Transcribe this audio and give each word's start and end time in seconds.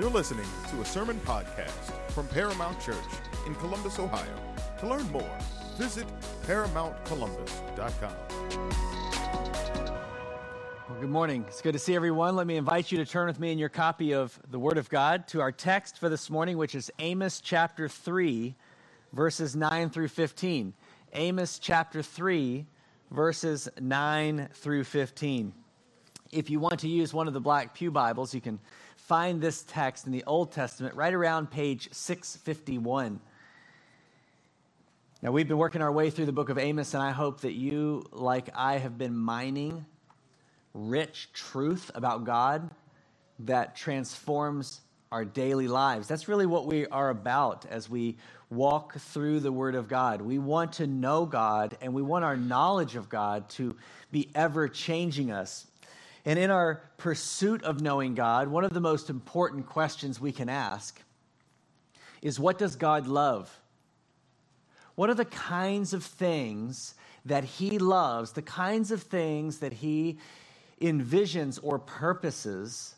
You're 0.00 0.08
listening 0.08 0.46
to 0.70 0.80
a 0.80 0.86
sermon 0.86 1.20
podcast 1.20 1.92
from 2.12 2.26
Paramount 2.28 2.80
Church 2.80 2.96
in 3.46 3.54
Columbus, 3.56 3.98
Ohio. 3.98 4.34
To 4.80 4.88
learn 4.88 5.06
more, 5.12 5.38
visit 5.76 6.06
ParamountColumbus.com. 6.46 8.14
Well, 10.88 10.98
good 10.98 11.10
morning. 11.10 11.44
It's 11.46 11.60
good 11.60 11.74
to 11.74 11.78
see 11.78 11.94
everyone. 11.94 12.36
Let 12.36 12.46
me 12.46 12.56
invite 12.56 12.90
you 12.90 12.96
to 12.98 13.04
turn 13.04 13.26
with 13.26 13.38
me 13.38 13.52
in 13.52 13.58
your 13.58 13.68
copy 13.68 14.14
of 14.14 14.40
the 14.50 14.58
Word 14.58 14.78
of 14.78 14.88
God 14.88 15.28
to 15.28 15.42
our 15.42 15.52
text 15.52 15.98
for 15.98 16.08
this 16.08 16.30
morning, 16.30 16.56
which 16.56 16.74
is 16.74 16.90
Amos 16.98 17.42
chapter 17.42 17.86
3, 17.86 18.54
verses 19.12 19.54
9 19.54 19.90
through 19.90 20.08
15. 20.08 20.72
Amos 21.12 21.58
chapter 21.58 22.02
3, 22.02 22.64
verses 23.10 23.68
9 23.78 24.48
through 24.54 24.84
15. 24.84 25.52
If 26.30 26.48
you 26.48 26.60
want 26.60 26.80
to 26.80 26.88
use 26.88 27.12
one 27.12 27.28
of 27.28 27.34
the 27.34 27.42
Black 27.42 27.74
Pew 27.74 27.90
Bibles, 27.90 28.34
you 28.34 28.40
can 28.40 28.58
find 29.12 29.42
this 29.42 29.62
text 29.64 30.06
in 30.06 30.12
the 30.12 30.24
Old 30.24 30.52
Testament 30.52 30.94
right 30.94 31.12
around 31.12 31.50
page 31.50 31.86
651. 31.92 33.20
Now, 35.20 35.32
we've 35.32 35.46
been 35.46 35.58
working 35.58 35.82
our 35.82 35.92
way 35.92 36.08
through 36.08 36.24
the 36.24 36.32
book 36.32 36.48
of 36.48 36.56
Amos, 36.56 36.94
and 36.94 37.02
I 37.02 37.10
hope 37.10 37.42
that 37.42 37.52
you, 37.52 38.06
like 38.10 38.48
I, 38.54 38.78
have 38.78 38.96
been 38.96 39.14
mining 39.14 39.84
rich 40.72 41.28
truth 41.34 41.90
about 41.94 42.24
God 42.24 42.70
that 43.40 43.76
transforms 43.76 44.80
our 45.10 45.26
daily 45.26 45.68
lives. 45.68 46.08
That's 46.08 46.26
really 46.26 46.46
what 46.46 46.64
we 46.64 46.86
are 46.86 47.10
about 47.10 47.66
as 47.66 47.90
we 47.90 48.16
walk 48.48 48.94
through 48.94 49.40
the 49.40 49.52
Word 49.52 49.74
of 49.74 49.88
God. 49.88 50.22
We 50.22 50.38
want 50.38 50.72
to 50.74 50.86
know 50.86 51.26
God, 51.26 51.76
and 51.82 51.92
we 51.92 52.00
want 52.00 52.24
our 52.24 52.38
knowledge 52.38 52.96
of 52.96 53.10
God 53.10 53.50
to 53.50 53.76
be 54.10 54.30
ever 54.34 54.68
changing 54.68 55.30
us. 55.30 55.66
And 56.24 56.38
in 56.38 56.50
our 56.50 56.82
pursuit 56.98 57.62
of 57.64 57.80
knowing 57.80 58.14
God, 58.14 58.48
one 58.48 58.64
of 58.64 58.72
the 58.72 58.80
most 58.80 59.10
important 59.10 59.66
questions 59.66 60.20
we 60.20 60.32
can 60.32 60.48
ask 60.48 61.00
is 62.20 62.38
what 62.38 62.58
does 62.58 62.76
God 62.76 63.06
love? 63.08 63.60
What 64.94 65.10
are 65.10 65.14
the 65.14 65.24
kinds 65.24 65.92
of 65.92 66.04
things 66.04 66.94
that 67.24 67.44
He 67.44 67.78
loves, 67.78 68.32
the 68.32 68.42
kinds 68.42 68.90
of 68.90 69.02
things 69.02 69.58
that 69.58 69.72
He 69.72 70.18
envisions 70.80 71.58
or 71.62 71.78
purposes 71.78 72.94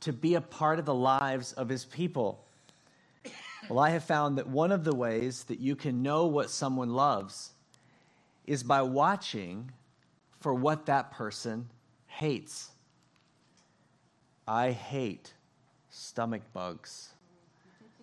to 0.00 0.12
be 0.12 0.34
a 0.34 0.40
part 0.40 0.78
of 0.78 0.84
the 0.84 0.94
lives 0.94 1.52
of 1.52 1.68
His 1.68 1.84
people? 1.84 2.46
Well, 3.68 3.78
I 3.78 3.90
have 3.90 4.04
found 4.04 4.38
that 4.38 4.48
one 4.48 4.72
of 4.72 4.84
the 4.84 4.94
ways 4.94 5.44
that 5.44 5.60
you 5.60 5.76
can 5.76 6.02
know 6.02 6.26
what 6.26 6.50
someone 6.50 6.90
loves 6.90 7.52
is 8.46 8.62
by 8.62 8.82
watching 8.82 9.70
for 10.40 10.52
what 10.52 10.86
that 10.86 11.12
person 11.12 11.68
hates. 12.12 12.70
I 14.46 14.70
hate 14.70 15.32
stomach 15.88 16.42
bugs. 16.52 17.14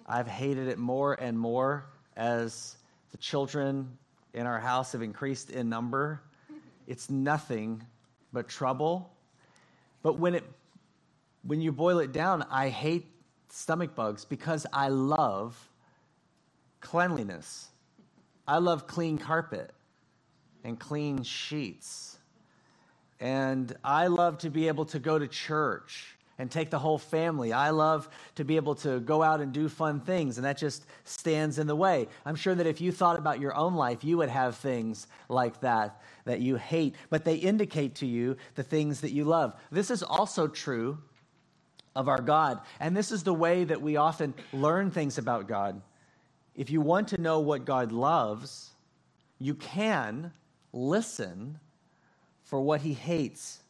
I've 0.08 0.28
hated 0.28 0.68
it 0.68 0.80
more 0.80 1.14
and 1.14 1.38
more 1.38 1.86
as 2.18 2.78
the 3.12 3.18
children 3.18 3.98
in 4.34 4.46
our 4.46 4.60
house 4.60 4.92
have 4.94 5.02
increased 5.02 5.52
in 5.52 5.70
number. 5.70 6.22
It's 6.88 7.10
nothing 7.10 7.84
but 8.34 8.48
trouble. 8.48 9.12
But 10.02 10.18
when 10.18 10.36
it 10.36 10.44
when 11.44 11.62
you 11.62 11.72
boil 11.72 12.00
it 12.00 12.12
down, 12.12 12.46
I 12.50 12.70
hate 12.70 13.08
stomach 13.50 13.96
bugs 13.96 14.26
because 14.26 14.66
I 14.74 14.90
love 14.90 15.58
cleanliness. 16.82 17.70
I 18.48 18.58
love 18.58 18.88
clean 18.88 19.18
carpet 19.18 19.72
and 20.64 20.80
clean 20.80 21.24
sheets. 21.24 22.19
And 23.20 23.75
I 23.84 24.08
love 24.08 24.38
to 24.39 24.50
be 24.50 24.67
able 24.67 24.86
to 24.86 25.00
go 25.00 25.20
to 25.20 25.28
church 25.28 26.16
and 26.38 26.50
take 26.50 26.70
the 26.70 26.80
whole 26.80 26.98
family. 26.98 27.52
I 27.52 27.72
love 27.72 28.08
to 28.36 28.45
be 28.45 28.56
able 28.56 28.75
to 28.75 29.02
go 29.02 29.22
out 29.22 29.42
and 29.42 29.52
do 29.52 29.67
fun 29.67 30.00
things, 30.00 30.38
and 30.38 30.45
that 30.45 30.58
just 30.58 30.86
stands 31.03 31.59
in 31.59 31.67
the 31.67 31.75
way. 31.75 32.08
I'm 32.25 32.38
sure 32.38 32.56
that 32.56 32.66
if 32.66 32.80
you 32.80 32.94
thought 32.94 33.19
about 33.19 33.41
your 33.41 33.53
own 33.53 33.75
life, 33.75 34.06
you 34.06 34.18
would 34.18 34.30
have 34.30 34.56
things 34.56 35.07
like 35.28 35.59
that 35.59 36.02
that 36.24 36.40
you 36.40 36.56
hate, 36.56 36.96
but 37.09 37.25
they 37.25 37.35
indicate 37.35 37.96
to 37.96 38.06
you 38.06 38.38
the 38.56 38.63
things 38.63 39.02
that 39.02 39.12
you 39.12 39.25
love. 39.25 39.53
This 39.69 39.91
is 39.91 40.01
also 40.01 40.47
true 40.47 40.97
of 41.94 42.07
our 42.07 42.22
God, 42.22 42.62
and 42.80 42.96
this 42.96 43.12
is 43.12 43.24
the 43.24 43.34
way 43.34 43.66
that 43.66 43.81
we 43.81 43.97
often 43.97 44.34
learn 44.53 44.91
things 44.91 45.18
about 45.18 45.50
God. 45.50 45.81
If 46.56 46.69
you 46.69 46.80
want 46.80 47.09
to 47.09 47.19
know 47.19 47.41
what 47.41 47.66
God 47.66 47.91
loves, 47.91 48.69
you 49.40 49.56
can 49.56 50.31
listen 50.72 51.59
for 52.50 52.60
what 52.60 52.82
he 52.82 52.94
hates. 52.94 53.62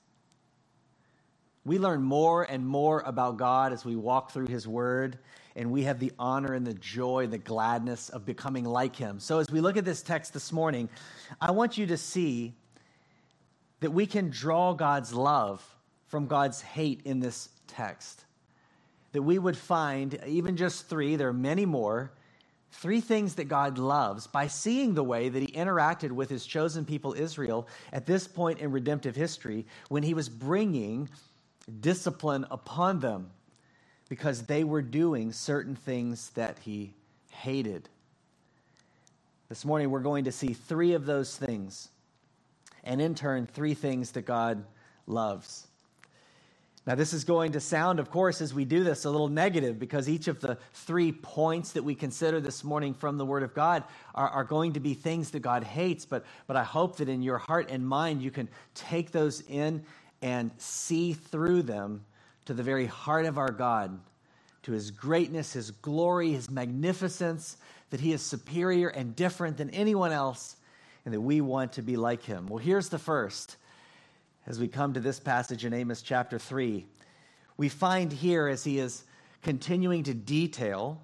We 1.66 1.78
learn 1.78 2.02
more 2.02 2.44
and 2.44 2.66
more 2.66 3.02
about 3.02 3.36
God 3.36 3.74
as 3.74 3.84
we 3.84 3.98
walk 3.98 4.32
through 4.32 4.48
his 4.48 4.70
word, 4.70 5.20
and 5.58 5.70
we 5.70 5.84
have 5.84 6.00
the 6.00 6.14
honor 6.18 6.54
and 6.54 6.66
the 6.66 6.74
joy 6.76 7.28
the 7.28 7.38
gladness 7.38 8.08
of 8.08 8.26
becoming 8.26 8.64
like 8.64 8.96
him. 8.96 9.20
So, 9.20 9.40
as 9.40 9.50
we 9.52 9.60
look 9.60 9.76
at 9.76 9.84
this 9.84 10.02
text 10.02 10.32
this 10.32 10.54
morning, 10.54 10.88
I 11.42 11.52
want 11.52 11.78
you 11.78 11.88
to 11.88 11.98
see 11.98 12.54
that 13.82 13.92
we 13.92 14.06
can 14.06 14.30
draw 14.30 14.72
God's 14.74 15.14
love 15.14 15.62
from 16.08 16.28
God's 16.28 16.62
hate 16.62 17.02
in 17.04 17.20
this 17.20 17.50
text. 17.68 18.24
That 19.12 19.24
we 19.24 19.40
would 19.40 19.58
find 19.58 20.18
even 20.26 20.56
just 20.56 20.88
three, 20.88 21.18
there 21.18 21.28
are 21.28 21.34
many 21.34 21.66
more, 21.66 22.14
three 22.72 23.02
things 23.02 23.36
that 23.36 23.46
God 23.46 23.78
loves 23.78 24.28
by 24.28 24.48
seeing 24.48 24.94
the 24.94 25.04
way 25.04 25.30
that 25.30 25.42
he 25.42 25.48
interacted 25.48 26.12
with 26.12 26.30
his 26.30 26.46
chosen 26.46 26.86
people, 26.86 27.14
Israel, 27.14 27.68
at 27.92 28.06
this 28.06 28.28
point 28.28 28.60
in 28.60 28.72
redemptive 28.72 29.16
history 29.16 29.66
when 29.90 30.04
he 30.04 30.14
was 30.14 30.30
bringing 30.30 31.10
discipline 31.82 32.46
upon 32.50 33.00
them 33.00 33.30
because 34.10 34.44
they 34.44 34.64
were 34.64 34.82
doing 34.82 35.32
certain 35.32 35.76
things 35.76 36.32
that 36.32 36.58
he 36.60 36.94
hated. 37.30 37.88
This 39.50 39.66
morning, 39.66 39.90
we're 39.90 40.00
going 40.00 40.26
to 40.26 40.32
see 40.32 40.54
three 40.54 40.94
of 40.94 41.06
those 41.06 41.36
things, 41.36 41.90
and 42.84 43.02
in 43.02 43.16
turn, 43.16 43.48
three 43.48 43.74
things 43.74 44.12
that 44.12 44.24
God 44.24 44.64
loves. 45.08 45.69
Now, 46.90 46.96
this 46.96 47.14
is 47.14 47.24
going 47.24 47.52
to 47.52 47.60
sound, 47.60 48.00
of 48.00 48.10
course, 48.10 48.42
as 48.42 48.52
we 48.52 48.66
do 48.66 48.84
this, 48.84 49.06
a 49.06 49.12
little 49.12 49.28
negative 49.28 49.78
because 49.78 50.10
each 50.10 50.28
of 50.28 50.40
the 50.40 50.58
three 50.74 51.12
points 51.12 51.74
that 51.74 51.84
we 51.84 51.94
consider 51.94 52.42
this 52.42 52.64
morning 52.64 52.96
from 52.96 53.20
the 53.20 53.26
Word 53.28 53.44
of 53.44 53.54
God 53.54 53.84
are, 54.16 54.28
are, 54.28 54.44
going 54.44 54.74
to 54.74 54.80
be 54.80 54.96
things 54.96 55.30
that 55.30 55.42
God 55.42 55.64
hates. 55.64 56.04
But, 56.04 56.26
but 56.48 56.56
I 56.56 56.64
hope 56.64 56.98
that 56.98 57.08
in 57.08 57.22
your 57.22 57.38
heart 57.38 57.70
and 57.70 57.88
mind 57.88 58.24
you 58.24 58.32
can 58.32 58.50
take 58.74 59.12
those 59.12 59.42
in 59.42 59.84
and 60.24 60.50
see 60.58 61.14
through 61.14 61.62
them 61.62 62.06
to 62.46 62.56
the 62.56 62.64
very 62.64 62.88
heart 62.88 63.28
of 63.28 63.38
our 63.38 63.52
God, 63.52 64.00
to 64.64 64.72
His 64.72 64.90
greatness, 64.90 65.54
His 65.54 65.70
glory, 65.70 66.32
His 66.32 66.50
magnificence, 66.50 67.58
that 67.92 68.00
He 68.00 68.14
is 68.14 68.24
superior 68.24 68.88
and 68.88 69.16
different 69.16 69.58
than 69.58 69.70
anyone 69.70 70.12
else, 70.12 70.56
and 71.06 71.14
that 71.14 71.22
we 71.22 71.40
want 71.40 71.74
to 71.74 71.84
be 71.84 71.98
like 71.98 72.24
Him. 72.24 72.48
Well, 72.48 72.58
here's 72.58 72.90
the 72.90 72.98
first 72.98 73.58
as 74.48 74.60
we 74.60 74.68
come 74.68 74.94
to 74.94 75.00
this 75.00 75.20
passage 75.20 75.66
in 75.66 75.74
Amos 75.74 76.02
chapter 76.02 76.40
3. 76.40 76.86
We 77.58 77.70
find 77.70 78.12
here, 78.12 78.48
as 78.48 78.64
he 78.64 78.80
is 78.80 79.04
continuing 79.42 80.04
to 80.04 80.14
detail 80.14 81.02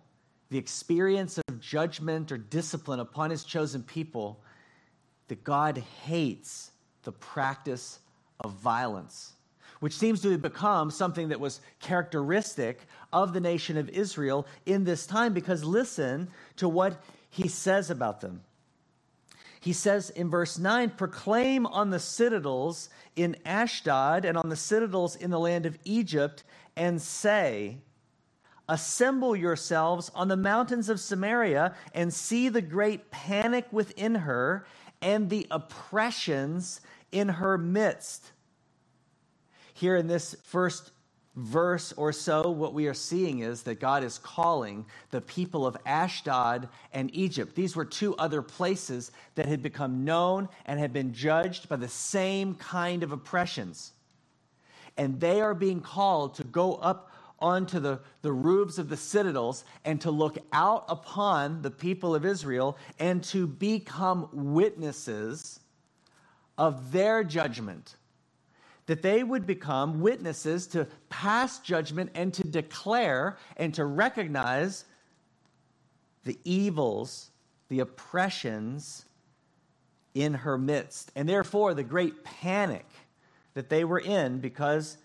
the 0.49 0.57
experience 0.57 1.37
of 1.47 1.59
judgment 1.59 2.31
or 2.31 2.37
discipline 2.37 2.99
upon 2.99 3.29
his 3.29 3.43
chosen 3.43 3.83
people, 3.83 4.41
that 5.27 5.43
God 5.43 5.77
hates 6.03 6.71
the 7.03 7.11
practice 7.11 7.99
of 8.39 8.53
violence, 8.53 9.33
which 9.79 9.97
seems 9.97 10.21
to 10.21 10.31
have 10.31 10.41
become 10.41 10.91
something 10.91 11.29
that 11.29 11.39
was 11.39 11.61
characteristic 11.79 12.79
of 13.11 13.33
the 13.33 13.39
nation 13.39 13.77
of 13.77 13.89
Israel 13.89 14.47
in 14.65 14.83
this 14.83 15.05
time, 15.05 15.33
because 15.33 15.63
listen 15.63 16.29
to 16.57 16.69
what 16.69 17.01
he 17.29 17.47
says 17.47 17.89
about 17.89 18.21
them 18.21 18.41
he 19.65 19.73
says 19.73 20.11
in 20.11 20.29
verse 20.29 20.59
9, 20.59 20.91
proclaim 20.91 21.65
on 21.65 21.89
the 21.89 21.97
citadels 21.97 22.87
in 23.15 23.35
Ashdod 23.47 24.23
and 24.23 24.37
on 24.37 24.49
the 24.49 24.55
citadels 24.55 25.15
in 25.15 25.31
the 25.31 25.39
land 25.39 25.65
of 25.65 25.79
Egypt, 25.83 26.43
and 26.75 27.01
say, 27.01 27.79
Assemble 28.69 29.35
yourselves 29.35 30.11
on 30.13 30.27
the 30.27 30.37
mountains 30.37 30.87
of 30.87 30.99
Samaria 30.99 31.73
and 31.95 32.13
see 32.13 32.47
the 32.47 32.61
great 32.61 33.09
panic 33.09 33.65
within 33.71 34.13
her 34.13 34.67
and 35.01 35.31
the 35.31 35.47
oppressions 35.49 36.79
in 37.11 37.27
her 37.27 37.57
midst. 37.57 38.33
Here 39.73 39.95
in 39.95 40.05
this 40.05 40.35
first 40.43 40.91
verse 41.35 41.93
or 41.97 42.13
so, 42.13 42.49
what 42.49 42.73
we 42.73 42.87
are 42.87 42.93
seeing 42.93 43.39
is 43.39 43.63
that 43.63 43.79
God 43.79 44.03
is 44.03 44.17
calling 44.17 44.85
the 45.11 45.21
people 45.21 45.65
of 45.65 45.75
Ashdod 45.85 46.69
and 46.93 47.13
Egypt. 47.13 47.55
These 47.55 47.75
were 47.75 47.85
two 47.85 48.15
other 48.15 48.41
places 48.41 49.11
that 49.35 49.45
had 49.45 49.61
become 49.61 50.05
known 50.05 50.47
and 50.65 50.79
had 50.79 50.93
been 50.93 51.13
judged 51.13 51.67
by 51.67 51.75
the 51.75 51.89
same 51.89 52.55
kind 52.55 53.03
of 53.03 53.11
oppressions. 53.11 53.91
And 54.97 55.19
they 55.19 55.41
are 55.41 55.53
being 55.53 55.81
called 55.81 56.35
to 56.35 56.43
go 56.45 56.75
up 56.75 57.11
onto 57.39 57.81
the, 57.81 57.99
the 58.21 58.31
roofs 58.31 58.77
of 58.77 58.87
the 58.87 58.95
citadels 58.95 59.65
and 59.83 59.99
to 59.99 60.11
look 60.11 60.37
out 60.53 60.85
upon 60.87 61.61
the 61.61 61.71
people 61.71 62.15
of 62.15 62.25
Israel 62.25 62.77
and 62.97 63.21
to 63.25 63.45
become 63.45 64.29
witnesses 64.31 65.59
of 66.57 66.93
their 66.93 67.25
judgment 67.25 67.95
that 68.87 69.01
they 69.01 69.23
would 69.23 69.47
become 69.47 70.01
witnesses 70.01 70.67
to 70.67 70.87
pass 71.09 71.59
judgment 71.59 72.11
and 72.13 72.33
to 72.33 72.43
declare 72.43 73.37
and 73.57 73.73
to 73.73 73.85
recognize 73.85 74.85
the 76.23 76.37
evils, 76.43 77.31
the 77.69 77.79
oppressions 77.79 79.05
in 80.13 80.33
her 80.33 80.57
midst. 80.57 81.11
And 81.15 81.27
therefore, 81.27 81.73
the 81.73 81.83
great 81.83 82.23
panic 82.23 82.85
that 83.53 83.69
they 83.69 83.83
were 83.83 83.99
in 83.99 84.39
because 84.39 84.97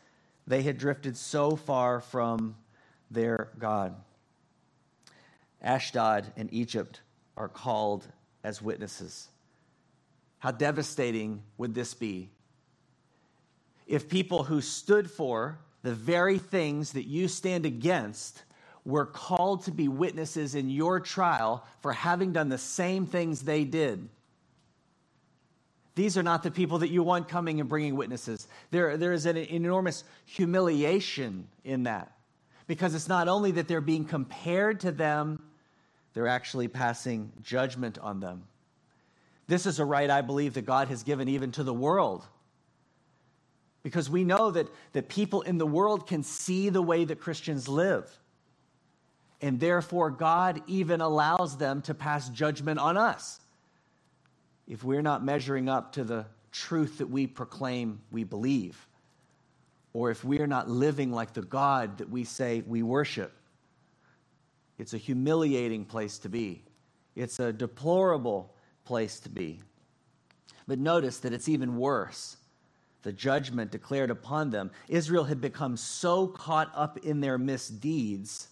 they 0.46 0.62
had 0.62 0.78
drifted 0.78 1.16
so 1.16 1.56
far 1.56 2.00
from 2.00 2.56
their 3.10 3.50
God. 3.58 3.94
Ashdod 5.62 6.32
and 6.36 6.52
Egypt 6.52 7.00
are 7.36 7.48
called 7.48 8.06
as 8.42 8.62
witnesses. 8.62 9.28
How 10.38 10.50
devastating 10.50 11.42
would 11.58 11.74
this 11.74 11.92
be 11.92 12.30
if 13.90 14.08
people 14.08 14.44
who 14.44 14.60
stood 14.60 15.10
for 15.10 15.58
the 15.82 15.92
very 15.92 16.38
things 16.38 16.92
that 16.92 17.08
you 17.08 17.26
stand 17.26 17.66
against 17.66 18.44
were 18.84 19.04
called 19.04 19.64
to 19.64 19.72
be 19.72 19.88
witnesses 19.88 20.54
in 20.54 20.70
your 20.70 21.00
trial 21.00 21.66
for 21.81 21.92
having 21.92 22.32
done 22.32 22.48
the 22.48 22.56
same 22.56 23.04
things 23.04 23.42
they 23.42 23.64
did? 23.64 24.08
These 25.96 26.16
are 26.16 26.22
not 26.22 26.44
the 26.44 26.52
people 26.52 26.78
that 26.78 26.90
you 26.90 27.02
want 27.02 27.28
coming 27.28 27.58
and 27.58 27.69
bringing 27.69 27.96
witnesses. 27.96 28.46
There, 28.70 28.96
there 28.96 29.12
is 29.12 29.26
an 29.26 29.37
enormous 29.37 30.04
humiliation 30.25 31.48
in 31.64 31.82
that 31.82 32.12
because 32.69 32.94
it's 32.94 33.08
not 33.08 33.26
only 33.26 33.50
that 33.50 33.66
they're 33.66 33.81
being 33.81 34.04
compared 34.04 34.81
to 34.81 34.92
them, 34.92 35.42
they're 36.14 36.28
actually 36.28 36.69
passing 36.69 37.32
judgment 37.42 37.98
on 37.98 38.20
them. 38.20 38.44
This 39.48 39.66
is 39.66 39.81
a 39.81 39.84
right 39.84 40.08
I 40.08 40.20
believe 40.20 40.54
that 40.54 40.64
God 40.64 40.87
has 40.88 41.02
given 41.02 41.28
even 41.28 41.50
to 41.52 41.64
the 41.64 41.75
world. 41.75 42.25
Because 43.82 44.10
we 44.10 44.24
know 44.24 44.50
that, 44.50 44.68
that 44.92 45.08
people 45.08 45.42
in 45.42 45.58
the 45.58 45.66
world 45.66 46.06
can 46.06 46.22
see 46.22 46.68
the 46.68 46.82
way 46.82 47.04
that 47.04 47.20
Christians 47.20 47.68
live. 47.68 48.10
And 49.40 49.58
therefore, 49.58 50.10
God 50.10 50.62
even 50.66 51.00
allows 51.00 51.56
them 51.56 51.80
to 51.82 51.94
pass 51.94 52.28
judgment 52.28 52.78
on 52.78 52.96
us 52.98 53.40
if 54.68 54.84
we're 54.84 55.02
not 55.02 55.24
measuring 55.24 55.68
up 55.68 55.92
to 55.92 56.04
the 56.04 56.26
truth 56.52 56.98
that 56.98 57.08
we 57.08 57.26
proclaim 57.26 58.00
we 58.12 58.24
believe, 58.24 58.86
or 59.92 60.10
if 60.10 60.24
we 60.24 60.40
are 60.40 60.46
not 60.46 60.68
living 60.68 61.10
like 61.10 61.32
the 61.32 61.42
God 61.42 61.98
that 61.98 62.10
we 62.10 62.24
say 62.24 62.62
we 62.66 62.82
worship. 62.82 63.32
It's 64.78 64.94
a 64.94 64.98
humiliating 64.98 65.84
place 65.84 66.18
to 66.18 66.28
be. 66.28 66.62
It's 67.16 67.38
a 67.38 67.52
deplorable 67.52 68.54
place 68.84 69.20
to 69.20 69.28
be. 69.28 69.60
But 70.66 70.78
notice 70.78 71.18
that 71.18 71.32
it's 71.32 71.48
even 71.48 71.76
worse. 71.76 72.36
The 73.02 73.12
judgment 73.12 73.70
declared 73.70 74.11
upon 74.11 74.50
them. 74.50 74.70
Israel 74.88 75.25
had 75.25 75.41
become 75.41 75.76
so 75.76 76.26
caught 76.26 76.70
up 76.75 76.99
in 76.99 77.20
their 77.20 77.38
misdeeds 77.38 78.49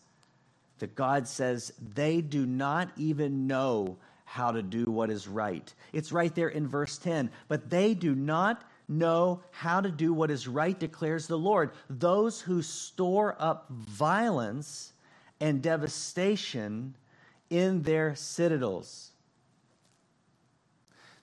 that 0.78 0.94
God 0.94 1.26
says 1.26 1.72
they 1.94 2.20
do 2.20 2.46
not 2.46 2.90
even 2.96 3.46
know 3.46 3.98
how 4.24 4.52
to 4.52 4.62
do 4.62 4.84
what 4.84 5.10
is 5.10 5.26
right. 5.26 5.72
It's 5.92 6.12
right 6.12 6.34
there 6.34 6.48
in 6.48 6.68
verse 6.68 6.98
10. 6.98 7.30
But 7.48 7.70
they 7.70 7.94
do 7.94 8.14
not 8.14 8.62
know 8.88 9.40
how 9.50 9.80
to 9.80 9.90
do 9.90 10.12
what 10.12 10.30
is 10.30 10.48
right, 10.48 10.78
declares 10.78 11.26
the 11.26 11.38
Lord. 11.38 11.70
Those 11.90 12.40
who 12.40 12.62
store 12.62 13.36
up 13.38 13.66
violence 13.70 14.92
and 15.40 15.62
devastation 15.62 16.94
in 17.50 17.82
their 17.82 18.14
citadels. 18.14 19.12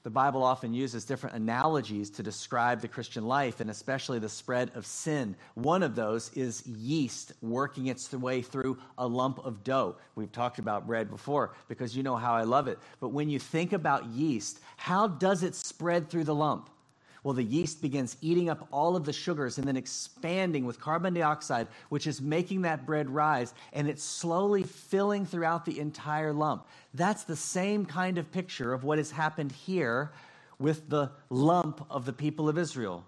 The 0.06 0.12
Bible 0.12 0.44
often 0.44 0.76
uses 0.76 1.04
different 1.04 1.36
analogies 1.36 2.12
to 2.12 2.22
describe 2.22 2.80
the 2.80 2.88
Christian 2.88 3.26
life 3.26 3.60
and 3.60 3.72
especially 3.72 4.20
the 4.20 4.30
spread 4.30 4.70
of 4.76 4.86
sin. 4.86 5.36
One 5.56 5.82
of 5.82 5.96
those 5.96 6.32
is 6.34 6.64
yeast 6.68 7.34
working 7.42 7.88
its 7.88 8.14
way 8.14 8.44
through 8.44 8.78
a 9.00 9.08
lump 9.08 9.44
of 9.44 9.64
dough. 9.64 9.96
We've 10.14 10.32
talked 10.32 10.60
about 10.60 10.86
bread 10.86 11.10
before 11.10 11.56
because 11.68 11.98
you 11.98 12.04
know 12.04 12.18
how 12.18 12.36
I 12.36 12.44
love 12.44 12.68
it. 12.68 12.78
But 13.00 13.14
when 13.14 13.32
you 13.32 13.40
think 13.40 13.74
about 13.74 14.06
yeast, 14.06 14.60
how 14.78 15.08
does 15.08 15.42
it 15.42 15.56
spread 15.56 16.08
through 16.08 16.26
the 16.26 16.36
lump? 16.36 16.70
Well, 17.26 17.34
the 17.34 17.44
yeast 17.44 17.82
begins 17.82 18.18
eating 18.22 18.52
up 18.52 18.68
all 18.72 18.96
of 18.96 19.04
the 19.04 19.12
sugars 19.12 19.58
and 19.58 19.68
then 19.68 19.76
expanding 19.76 20.64
with 20.64 20.80
carbon 20.80 21.16
dioxide, 21.16 21.68
which 21.90 22.06
is 22.06 22.22
making 22.22 22.62
that 22.62 22.86
bread 22.86 23.10
rise, 23.10 23.56
and 23.74 23.90
it's 23.90 24.04
slowly 24.04 24.62
filling 24.62 25.26
throughout 25.26 25.66
the 25.66 25.80
entire 25.80 26.32
lump. 26.32 26.68
That's 26.94 27.24
the 27.24 27.36
same 27.36 27.84
kind 27.84 28.20
of 28.20 28.32
picture 28.32 28.74
of 28.74 28.84
what 28.84 29.00
has 29.00 29.10
happened 29.10 29.54
here 29.54 30.12
with 30.60 30.88
the 30.88 31.10
lump 31.32 31.84
of 31.90 32.06
the 32.06 32.14
people 32.14 32.48
of 32.48 32.60
Israel 32.60 33.04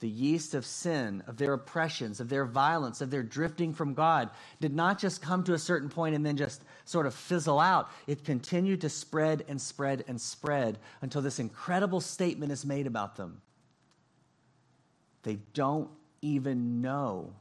the 0.00 0.08
yeast 0.08 0.54
of 0.54 0.64
sin, 0.64 1.22
of 1.26 1.36
their 1.36 1.54
oppressions, 1.54 2.20
of 2.20 2.28
their 2.28 2.44
violence, 2.44 3.00
of 3.00 3.10
their 3.10 3.22
drifting 3.22 3.74
from 3.74 3.94
God, 3.94 4.30
did 4.60 4.74
not 4.74 4.98
just 4.98 5.20
come 5.20 5.42
to 5.44 5.54
a 5.54 5.58
certain 5.58 5.88
point 5.88 6.14
and 6.14 6.24
then 6.24 6.36
just 6.36 6.62
sort 6.84 7.06
of 7.06 7.14
fizzle 7.14 7.58
out. 7.58 7.90
It 8.06 8.24
continued 8.24 8.82
to 8.82 8.88
spread 8.88 9.44
and 9.48 9.60
spread 9.60 10.04
and 10.06 10.20
spread 10.20 10.78
until 11.02 11.20
this 11.20 11.40
incredible 11.40 12.00
statement 12.00 12.52
is 12.52 12.64
made 12.64 12.86
about 12.86 13.16
them. 13.16 13.40
They 15.24 15.38
don't 15.52 15.90
even 16.22 16.80
know 16.80 17.34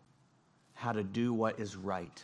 how 0.74 0.94
to 0.94 1.04
do 1.04 1.34
what 1.34 1.60
is 1.60 1.76
right. 1.76 2.24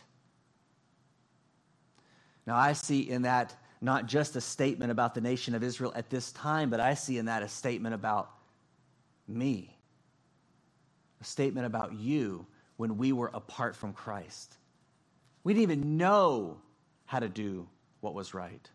Now, 2.46 2.56
I 2.56 2.72
see 2.72 3.08
in 3.08 3.22
that 3.22 3.54
not 3.80 4.06
just 4.06 4.34
a 4.36 4.40
statement 4.40 4.90
about 4.90 5.14
the 5.14 5.20
nation 5.20 5.54
of 5.54 5.62
Israel 5.62 5.92
at 5.94 6.10
this 6.10 6.32
time, 6.32 6.70
but 6.70 6.80
I 6.80 6.94
see 6.94 7.18
in 7.18 7.26
that 7.26 7.42
a 7.42 7.48
statement 7.48 7.94
about 7.94 8.30
me 9.28 9.73
statement 11.24 11.66
about 11.66 11.94
you 11.94 12.46
when 12.76 12.96
we 12.96 13.12
were 13.12 13.30
apart 13.32 13.76
from 13.76 13.92
Christ. 13.92 14.56
We 15.42 15.54
didn't 15.54 15.70
even 15.70 15.96
know 15.96 16.58
how 17.06 17.20
to 17.20 17.28
do 17.28 17.68
what 18.00 18.14
was 18.14 18.34
right. 18.34 18.68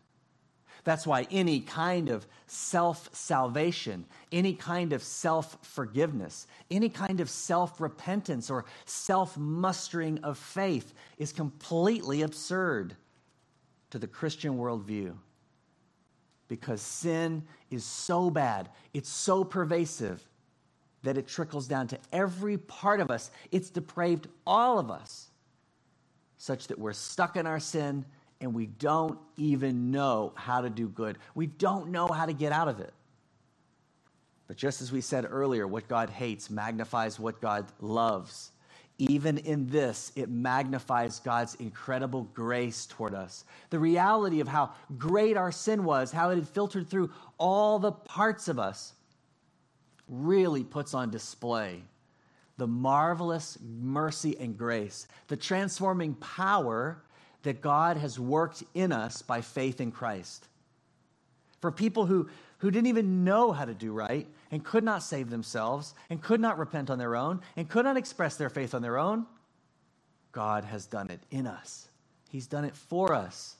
That's 0.84 1.06
why 1.06 1.26
any 1.30 1.60
kind 1.60 2.08
of 2.08 2.26
self 2.46 3.14
salvation, 3.14 4.06
any 4.32 4.54
kind 4.54 4.92
of 4.92 5.02
self 5.02 5.58
forgiveness, 5.62 6.46
any 6.70 6.88
kind 6.88 7.20
of 7.20 7.28
self 7.28 7.80
repentance 7.80 8.50
or 8.50 8.64
self 8.86 9.36
mustering 9.36 10.18
of 10.24 10.38
faith 10.38 10.94
is 11.18 11.32
completely 11.32 12.22
absurd 12.22 12.96
to 13.90 13.98
the 13.98 14.06
Christian 14.06 14.56
worldview. 14.56 15.14
Because 16.48 16.80
sin 16.80 17.44
is 17.70 17.84
so 17.84 18.30
bad, 18.30 18.70
it's 18.94 19.10
so 19.10 19.44
pervasive, 19.44 20.26
that 21.02 21.16
it 21.16 21.26
trickles 21.26 21.66
down 21.66 21.88
to 21.88 21.98
every 22.12 22.58
part 22.58 23.00
of 23.00 23.10
us. 23.10 23.30
It's 23.50 23.70
depraved 23.70 24.28
all 24.46 24.78
of 24.78 24.90
us, 24.90 25.28
such 26.36 26.66
that 26.68 26.78
we're 26.78 26.92
stuck 26.92 27.36
in 27.36 27.46
our 27.46 27.60
sin 27.60 28.04
and 28.40 28.54
we 28.54 28.66
don't 28.66 29.18
even 29.36 29.90
know 29.90 30.32
how 30.34 30.62
to 30.62 30.70
do 30.70 30.88
good. 30.88 31.18
We 31.34 31.46
don't 31.46 31.90
know 31.90 32.08
how 32.08 32.26
to 32.26 32.32
get 32.32 32.52
out 32.52 32.68
of 32.68 32.80
it. 32.80 32.92
But 34.46 34.56
just 34.56 34.80
as 34.80 34.90
we 34.90 35.00
said 35.00 35.26
earlier, 35.28 35.66
what 35.66 35.88
God 35.88 36.10
hates 36.10 36.50
magnifies 36.50 37.20
what 37.20 37.40
God 37.40 37.66
loves. 37.80 38.50
Even 38.98 39.38
in 39.38 39.68
this, 39.68 40.12
it 40.16 40.28
magnifies 40.28 41.20
God's 41.20 41.54
incredible 41.56 42.24
grace 42.34 42.86
toward 42.86 43.14
us. 43.14 43.44
The 43.70 43.78
reality 43.78 44.40
of 44.40 44.48
how 44.48 44.72
great 44.98 45.36
our 45.36 45.52
sin 45.52 45.84
was, 45.84 46.10
how 46.10 46.30
it 46.30 46.34
had 46.34 46.48
filtered 46.48 46.88
through 46.88 47.10
all 47.38 47.78
the 47.78 47.92
parts 47.92 48.48
of 48.48 48.58
us 48.58 48.94
really 50.10 50.64
puts 50.64 50.92
on 50.92 51.10
display 51.10 51.82
the 52.60 52.66
marvelous 52.66 53.56
mercy 53.62 54.36
and 54.38 54.58
grace, 54.58 55.08
the 55.28 55.36
transforming 55.36 56.12
power 56.16 57.02
that 57.42 57.62
God 57.62 57.96
has 57.96 58.20
worked 58.20 58.62
in 58.74 58.92
us 58.92 59.22
by 59.22 59.40
faith 59.40 59.80
in 59.80 59.90
Christ. 59.90 60.46
For 61.62 61.72
people 61.72 62.04
who, 62.04 62.28
who 62.58 62.70
didn't 62.70 62.88
even 62.88 63.24
know 63.24 63.52
how 63.52 63.64
to 63.64 63.72
do 63.72 63.94
right 63.94 64.26
and 64.50 64.62
could 64.62 64.84
not 64.84 65.02
save 65.02 65.30
themselves 65.30 65.94
and 66.10 66.22
could 66.22 66.38
not 66.38 66.58
repent 66.58 66.90
on 66.90 66.98
their 66.98 67.16
own 67.16 67.40
and 67.56 67.66
could 67.66 67.86
not 67.86 67.96
express 67.96 68.36
their 68.36 68.50
faith 68.50 68.74
on 68.74 68.82
their 68.82 68.98
own, 68.98 69.24
God 70.32 70.64
has 70.64 70.84
done 70.84 71.08
it 71.08 71.20
in 71.30 71.46
us. 71.46 71.88
He's 72.28 72.46
done 72.46 72.66
it 72.66 72.76
for 72.76 73.14
us. 73.14 73.56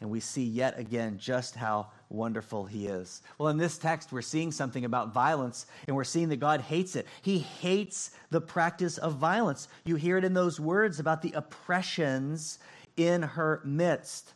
And 0.00 0.10
we 0.10 0.20
see 0.20 0.44
yet 0.44 0.78
again 0.78 1.18
just 1.18 1.56
how 1.56 1.88
wonderful 2.08 2.64
he 2.66 2.86
is. 2.86 3.20
Well, 3.36 3.48
in 3.48 3.56
this 3.56 3.78
text, 3.78 4.12
we're 4.12 4.22
seeing 4.22 4.52
something 4.52 4.84
about 4.84 5.12
violence, 5.12 5.66
and 5.86 5.96
we're 5.96 6.04
seeing 6.04 6.28
that 6.28 6.36
God 6.40 6.60
hates 6.60 6.94
it. 6.94 7.06
He 7.22 7.38
hates 7.38 8.12
the 8.30 8.40
practice 8.40 8.98
of 8.98 9.14
violence. 9.14 9.68
You 9.84 9.96
hear 9.96 10.16
it 10.16 10.24
in 10.24 10.34
those 10.34 10.60
words 10.60 11.00
about 11.00 11.22
the 11.22 11.32
oppressions 11.32 12.60
in 12.96 13.22
her 13.22 13.60
midst, 13.64 14.34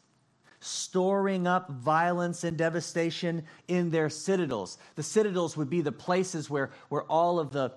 storing 0.61 1.47
up 1.47 1.71
violence 1.71 2.45
and 2.45 2.57
devastation 2.57 3.45
in 3.69 3.91
their 3.91 4.09
citadels. 4.09 4.79
The 4.97 5.03
citadels 5.03 5.57
would 5.57 5.71
be 5.71 5.81
the 5.81 5.93
places 5.93 6.51
where, 6.51 6.71
where 6.89 7.03
all 7.05 7.39
of 7.39 7.53
the 7.53 7.73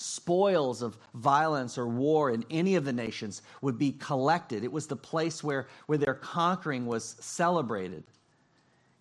spoils 0.00 0.82
of 0.82 0.96
violence 1.14 1.78
or 1.78 1.88
war 1.88 2.30
in 2.30 2.44
any 2.50 2.76
of 2.76 2.84
the 2.84 2.92
nations 2.92 3.42
would 3.62 3.78
be 3.78 3.92
collected. 3.92 4.64
It 4.64 4.72
was 4.72 4.86
the 4.86 4.96
place 4.96 5.42
where, 5.42 5.68
where 5.86 5.98
their 5.98 6.14
conquering 6.14 6.86
was 6.86 7.16
celebrated. 7.20 8.04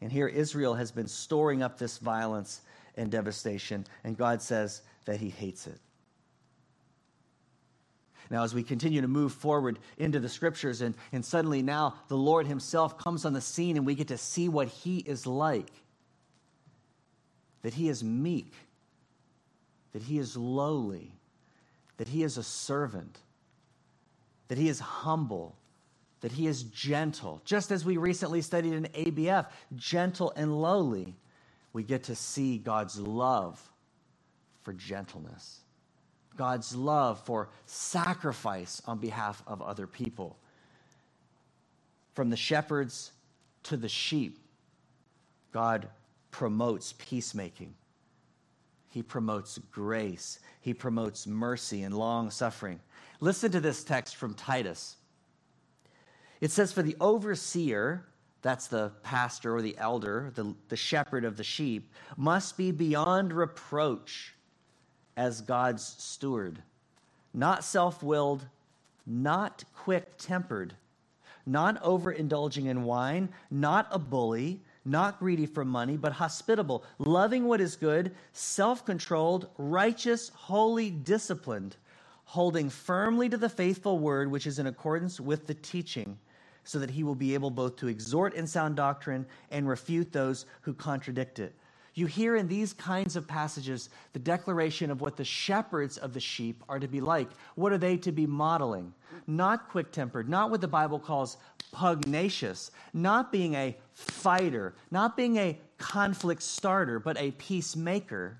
And 0.01 0.11
here 0.11 0.27
Israel 0.27 0.75
has 0.75 0.91
been 0.91 1.07
storing 1.07 1.63
up 1.63 1.77
this 1.77 1.97
violence 1.97 2.61
and 2.95 3.11
devastation. 3.11 3.85
And 4.03 4.17
God 4.17 4.41
says 4.41 4.81
that 5.05 5.19
he 5.19 5.29
hates 5.29 5.67
it. 5.67 5.79
Now, 8.29 8.43
as 8.43 8.53
we 8.53 8.63
continue 8.63 9.01
to 9.01 9.07
move 9.07 9.31
forward 9.31 9.79
into 9.97 10.19
the 10.19 10.29
scriptures, 10.29 10.81
and, 10.81 10.95
and 11.13 11.23
suddenly 11.23 11.61
now 11.61 11.95
the 12.09 12.17
Lord 12.17 12.45
Himself 12.45 12.97
comes 12.97 13.23
on 13.25 13.33
the 13.33 13.41
scene 13.41 13.77
and 13.77 13.85
we 13.85 13.95
get 13.95 14.09
to 14.09 14.17
see 14.17 14.49
what 14.49 14.67
He 14.67 14.97
is 14.97 15.25
like 15.25 15.71
that 17.61 17.73
He 17.73 17.89
is 17.89 18.03
meek, 18.03 18.53
that 19.97 20.03
He 20.03 20.19
is 20.19 20.37
lowly, 20.37 21.11
that 21.97 22.07
He 22.07 22.21
is 22.21 22.37
a 22.37 22.43
servant, 22.43 23.17
that 24.47 24.55
He 24.55 24.69
is 24.69 24.79
humble, 24.79 25.55
that 26.21 26.31
He 26.31 26.45
is 26.45 26.61
gentle. 26.61 27.41
Just 27.45 27.71
as 27.71 27.83
we 27.83 27.97
recently 27.97 28.43
studied 28.43 28.73
in 28.73 28.83
ABF, 28.83 29.47
gentle 29.75 30.31
and 30.35 30.61
lowly, 30.61 31.15
we 31.73 31.81
get 31.81 32.03
to 32.03 32.15
see 32.15 32.59
God's 32.59 32.99
love 32.99 33.59
for 34.61 34.71
gentleness. 34.71 35.61
God's 36.35 36.75
love 36.75 37.19
for 37.25 37.49
sacrifice 37.65 38.83
on 38.85 38.99
behalf 38.99 39.41
of 39.47 39.63
other 39.63 39.87
people. 39.87 40.37
From 42.13 42.29
the 42.29 42.37
shepherds 42.37 43.13
to 43.63 43.77
the 43.77 43.89
sheep, 43.89 44.37
God 45.51 45.87
promotes 46.29 46.93
peacemaking. 46.99 47.73
He 48.97 49.03
promotes 49.03 49.59
grace. 49.71 50.39
He 50.59 50.73
promotes 50.73 51.27
mercy 51.27 51.83
and 51.83 51.93
long 51.93 52.31
suffering. 52.31 52.79
Listen 53.19 53.51
to 53.51 53.59
this 53.59 53.83
text 53.83 54.15
from 54.15 54.33
Titus. 54.33 54.95
It 56.41 56.49
says, 56.49 56.71
For 56.71 56.81
the 56.81 56.95
overseer, 56.99 58.07
that's 58.41 58.65
the 58.65 58.91
pastor 59.03 59.55
or 59.55 59.61
the 59.61 59.77
elder, 59.77 60.31
the, 60.33 60.55
the 60.69 60.75
shepherd 60.75 61.25
of 61.25 61.37
the 61.37 61.43
sheep, 61.43 61.93
must 62.17 62.57
be 62.57 62.71
beyond 62.71 63.33
reproach 63.33 64.33
as 65.15 65.41
God's 65.41 65.83
steward, 65.99 66.63
not 67.35 67.63
self 67.63 68.01
willed, 68.01 68.47
not 69.05 69.63
quick 69.75 70.17
tempered, 70.17 70.73
not 71.45 71.79
overindulging 71.83 72.65
in 72.65 72.83
wine, 72.83 73.29
not 73.51 73.87
a 73.91 73.99
bully, 73.99 74.63
not 74.87 75.19
greedy 75.19 75.45
for 75.45 75.65
money, 75.65 75.97
but 75.97 76.13
hospitable, 76.13 76.83
loving 76.97 77.45
what 77.45 77.61
is 77.61 77.75
good, 77.75 78.15
self 78.33 78.85
controlled, 78.85 79.49
righteous, 79.57 80.29
holy, 80.29 80.89
disciplined, 80.89 81.75
holding 82.25 82.69
firmly 82.69 83.29
to 83.29 83.37
the 83.37 83.49
faithful 83.49 83.99
word 83.99 84.31
which 84.31 84.47
is 84.47 84.59
in 84.59 84.67
accordance 84.67 85.19
with 85.19 85.47
the 85.47 85.53
teaching, 85.53 86.17
so 86.63 86.79
that 86.79 86.91
he 86.91 87.03
will 87.03 87.15
be 87.15 87.33
able 87.33 87.49
both 87.49 87.75
to 87.77 87.87
exhort 87.87 88.33
in 88.33 88.47
sound 88.47 88.75
doctrine 88.75 89.25
and 89.51 89.67
refute 89.67 90.11
those 90.11 90.45
who 90.61 90.73
contradict 90.73 91.39
it. 91.39 91.53
You 91.97 92.05
hear 92.05 92.35
in 92.35 92.47
these 92.47 92.73
kinds 92.73 93.15
of 93.15 93.27
passages 93.27 93.89
the 94.13 94.19
declaration 94.19 94.91
of 94.91 95.01
what 95.01 95.17
the 95.17 95.23
shepherds 95.23 95.97
of 95.97 96.13
the 96.13 96.19
sheep 96.19 96.63
are 96.69 96.77
to 96.77 96.87
be 96.87 97.01
like. 97.01 97.27
What 97.55 97.71
are 97.71 97.79
they 97.79 97.97
to 97.97 98.11
be 98.11 98.27
modeling? 98.27 98.93
Not 99.27 99.69
quick 99.69 99.91
tempered, 99.91 100.29
not 100.29 100.49
what 100.49 100.61
the 100.61 100.67
Bible 100.67 100.99
calls 100.99 101.37
pugnacious, 101.71 102.71
not 102.93 103.31
being 103.31 103.55
a 103.55 103.75
fighter, 103.93 104.73
not 104.89 105.17
being 105.17 105.37
a 105.37 105.59
conflict 105.77 106.41
starter, 106.41 106.97
but 106.99 107.17
a 107.17 107.31
peacemaker, 107.31 108.39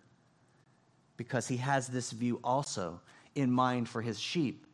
because 1.17 1.47
he 1.47 1.57
has 1.57 1.87
this 1.87 2.11
view 2.11 2.39
also 2.43 3.01
in 3.35 3.51
mind 3.51 3.89
for 3.89 4.01
his 4.01 4.19
sheep, 4.19 4.65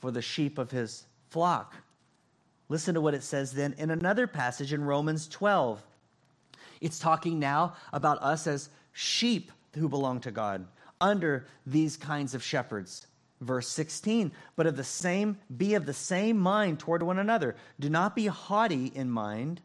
for 0.00 0.10
the 0.10 0.22
sheep 0.22 0.58
of 0.58 0.70
his 0.70 1.04
flock. 1.30 1.76
Listen 2.68 2.94
to 2.94 3.00
what 3.00 3.14
it 3.14 3.22
says 3.22 3.52
then 3.52 3.74
in 3.78 3.90
another 3.90 4.26
passage 4.26 4.72
in 4.72 4.82
Romans 4.82 5.28
12. 5.28 5.82
It's 6.80 6.98
talking 6.98 7.38
now 7.38 7.74
about 7.92 8.20
us 8.22 8.46
as 8.46 8.70
sheep 8.92 9.52
who 9.76 9.88
belong 9.88 10.20
to 10.20 10.30
God 10.30 10.66
under 11.00 11.46
these 11.66 11.96
kinds 11.96 12.34
of 12.34 12.42
shepherds. 12.42 13.06
Verse 13.42 13.66
16, 13.66 14.30
but 14.54 14.68
of 14.68 14.76
the 14.76 14.84
same, 14.84 15.36
be 15.56 15.74
of 15.74 15.84
the 15.84 15.92
same 15.92 16.38
mind 16.38 16.78
toward 16.78 17.02
one 17.02 17.18
another. 17.18 17.56
Do 17.80 17.90
not 17.90 18.14
be 18.14 18.28
haughty 18.28 18.86
in 18.86 19.10
mind, 19.10 19.60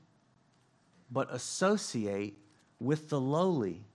but 1.11 1.31
associate 1.31 2.39
with 2.79 3.09
the 3.09 3.19
lowly. 3.19 3.85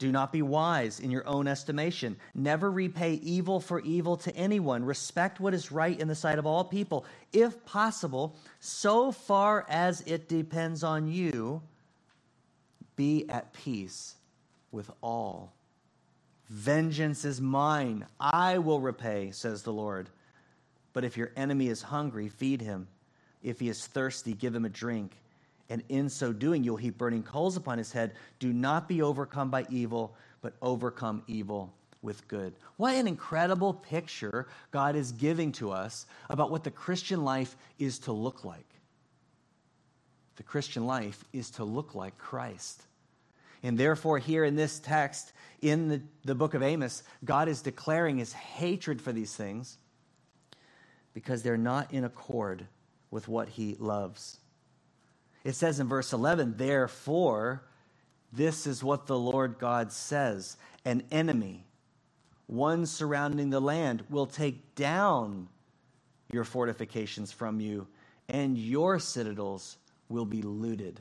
Do 0.00 0.10
not 0.10 0.32
be 0.32 0.42
wise 0.42 0.98
in 0.98 1.12
your 1.12 1.24
own 1.24 1.46
estimation. 1.46 2.16
Never 2.34 2.68
repay 2.68 3.14
evil 3.14 3.60
for 3.60 3.78
evil 3.78 4.16
to 4.18 4.34
anyone. 4.34 4.84
Respect 4.84 5.38
what 5.38 5.54
is 5.54 5.70
right 5.70 5.98
in 5.98 6.08
the 6.08 6.16
sight 6.16 6.40
of 6.40 6.46
all 6.46 6.64
people, 6.64 7.06
if 7.32 7.64
possible, 7.64 8.34
so 8.58 9.12
far 9.12 9.64
as 9.68 10.00
it 10.00 10.28
depends 10.28 10.82
on 10.82 11.06
you 11.06 11.62
be 12.96 13.24
at 13.28 13.52
peace 13.52 14.16
with 14.72 14.90
all. 15.00 15.52
Vengeance 16.48 17.24
is 17.24 17.40
mine. 17.40 18.06
I 18.20 18.58
will 18.58 18.80
repay, 18.80 19.30
says 19.30 19.62
the 19.62 19.72
Lord. 19.72 20.10
But 20.92 21.04
if 21.04 21.16
your 21.16 21.32
enemy 21.36 21.68
is 21.68 21.82
hungry, 21.82 22.28
feed 22.28 22.60
him. 22.60 22.88
If 23.42 23.60
he 23.60 23.68
is 23.68 23.86
thirsty, 23.86 24.34
give 24.34 24.54
him 24.54 24.64
a 24.64 24.70
drink. 24.70 25.16
And 25.68 25.82
in 25.88 26.08
so 26.08 26.32
doing, 26.32 26.62
you'll 26.62 26.76
heap 26.76 26.98
burning 26.98 27.22
coals 27.22 27.56
upon 27.56 27.78
his 27.78 27.92
head. 27.92 28.12
Do 28.38 28.52
not 28.52 28.88
be 28.88 29.02
overcome 29.02 29.50
by 29.50 29.66
evil, 29.70 30.14
but 30.42 30.54
overcome 30.60 31.22
evil 31.26 31.72
with 32.02 32.28
good. 32.28 32.54
What 32.76 32.94
an 32.94 33.08
incredible 33.08 33.72
picture 33.72 34.46
God 34.70 34.94
is 34.94 35.12
giving 35.12 35.52
to 35.52 35.70
us 35.70 36.06
about 36.28 36.50
what 36.50 36.64
the 36.64 36.70
Christian 36.70 37.24
life 37.24 37.56
is 37.78 37.98
to 38.00 38.12
look 38.12 38.44
like 38.44 38.66
the 40.36 40.42
Christian 40.42 40.86
life 40.86 41.24
is 41.32 41.50
to 41.52 41.64
look 41.64 41.94
like 41.94 42.18
Christ. 42.18 42.82
And 43.64 43.78
therefore, 43.78 44.18
here 44.18 44.44
in 44.44 44.56
this 44.56 44.78
text, 44.78 45.32
in 45.62 45.88
the, 45.88 46.02
the 46.22 46.34
book 46.34 46.52
of 46.52 46.62
Amos, 46.62 47.02
God 47.24 47.48
is 47.48 47.62
declaring 47.62 48.18
his 48.18 48.34
hatred 48.34 49.00
for 49.00 49.10
these 49.10 49.34
things 49.34 49.78
because 51.14 51.42
they're 51.42 51.56
not 51.56 51.90
in 51.90 52.04
accord 52.04 52.66
with 53.10 53.26
what 53.26 53.48
he 53.48 53.74
loves. 53.78 54.38
It 55.44 55.54
says 55.54 55.80
in 55.80 55.88
verse 55.88 56.12
11, 56.12 56.58
therefore, 56.58 57.62
this 58.30 58.66
is 58.66 58.84
what 58.84 59.06
the 59.06 59.18
Lord 59.18 59.58
God 59.58 59.90
says 59.90 60.58
an 60.84 61.02
enemy, 61.10 61.64
one 62.46 62.84
surrounding 62.84 63.48
the 63.48 63.60
land, 63.60 64.04
will 64.10 64.26
take 64.26 64.74
down 64.74 65.48
your 66.30 66.44
fortifications 66.44 67.32
from 67.32 67.60
you, 67.60 67.86
and 68.28 68.58
your 68.58 68.98
citadels 68.98 69.78
will 70.10 70.26
be 70.26 70.42
looted. 70.42 71.00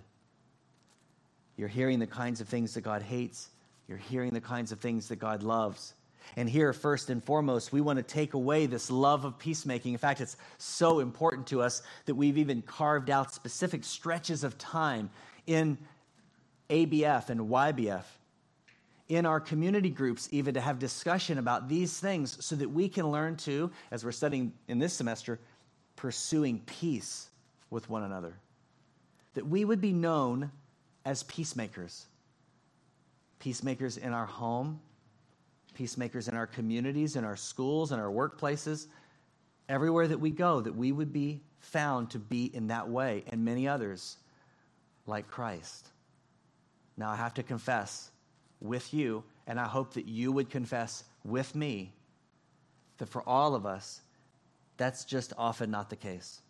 You're 1.57 1.67
hearing 1.67 1.99
the 1.99 2.07
kinds 2.07 2.41
of 2.41 2.47
things 2.47 2.73
that 2.73 2.81
God 2.81 3.01
hates. 3.01 3.49
You're 3.87 3.97
hearing 3.97 4.33
the 4.33 4.41
kinds 4.41 4.71
of 4.71 4.79
things 4.79 5.07
that 5.09 5.17
God 5.17 5.43
loves. 5.43 5.93
And 6.37 6.49
here, 6.49 6.71
first 6.73 7.09
and 7.09 7.23
foremost, 7.23 7.73
we 7.73 7.81
want 7.81 7.97
to 7.97 8.03
take 8.03 8.33
away 8.33 8.65
this 8.65 8.89
love 8.89 9.25
of 9.25 9.37
peacemaking. 9.37 9.91
In 9.91 9.99
fact, 9.99 10.21
it's 10.21 10.37
so 10.57 10.99
important 10.99 11.47
to 11.47 11.61
us 11.61 11.83
that 12.05 12.15
we've 12.15 12.37
even 12.37 12.61
carved 12.61 13.09
out 13.09 13.33
specific 13.33 13.83
stretches 13.83 14.43
of 14.43 14.57
time 14.57 15.09
in 15.45 15.77
ABF 16.69 17.29
and 17.29 17.41
YBF, 17.41 18.05
in 19.09 19.25
our 19.25 19.41
community 19.41 19.89
groups, 19.89 20.29
even 20.31 20.53
to 20.53 20.61
have 20.61 20.79
discussion 20.79 21.37
about 21.37 21.67
these 21.67 21.99
things 21.99 22.43
so 22.43 22.55
that 22.55 22.69
we 22.69 22.87
can 22.87 23.11
learn 23.11 23.35
to, 23.35 23.69
as 23.91 24.03
we're 24.03 24.13
studying 24.13 24.53
in 24.69 24.79
this 24.79 24.93
semester, 24.93 25.39
pursuing 25.97 26.61
peace 26.65 27.27
with 27.69 27.89
one 27.89 28.03
another 28.03 28.33
that 29.33 29.47
we 29.47 29.65
would 29.65 29.81
be 29.81 29.93
known 29.93 30.51
as 31.05 31.23
peacemakers. 31.23 32.05
Peacemakers 33.39 33.97
in 33.97 34.13
our 34.13 34.25
home, 34.25 34.79
peacemakers 35.73 36.27
in 36.27 36.35
our 36.35 36.47
communities, 36.47 37.15
in 37.15 37.23
our 37.25 37.35
schools, 37.35 37.91
in 37.91 37.99
our 37.99 38.11
workplaces, 38.11 38.87
everywhere 39.67 40.07
that 40.07 40.19
we 40.19 40.29
go, 40.29 40.61
that 40.61 40.75
we 40.75 40.91
would 40.91 41.11
be 41.11 41.41
found 41.59 42.09
to 42.11 42.19
be 42.19 42.45
in 42.53 42.67
that 42.67 42.87
way, 42.87 43.23
and 43.27 43.43
many 43.43 43.67
others 43.67 44.17
like 45.07 45.27
Christ. 45.27 45.89
Now, 46.95 47.09
I 47.09 47.15
have 47.15 47.33
to 47.35 47.43
confess 47.43 48.11
with 48.61 48.93
you, 48.93 49.23
and 49.47 49.59
I 49.59 49.65
hope 49.65 49.93
that 49.95 50.07
you 50.07 50.31
would 50.31 50.49
confess 50.49 51.03
with 51.25 51.55
me, 51.55 51.91
that 52.97 53.09
for 53.09 53.27
all 53.27 53.55
of 53.55 53.65
us, 53.65 54.01
that's 54.77 55.05
just 55.05 55.33
often 55.37 55.71
not 55.71 55.89
the 55.89 55.95
case. 55.95 56.41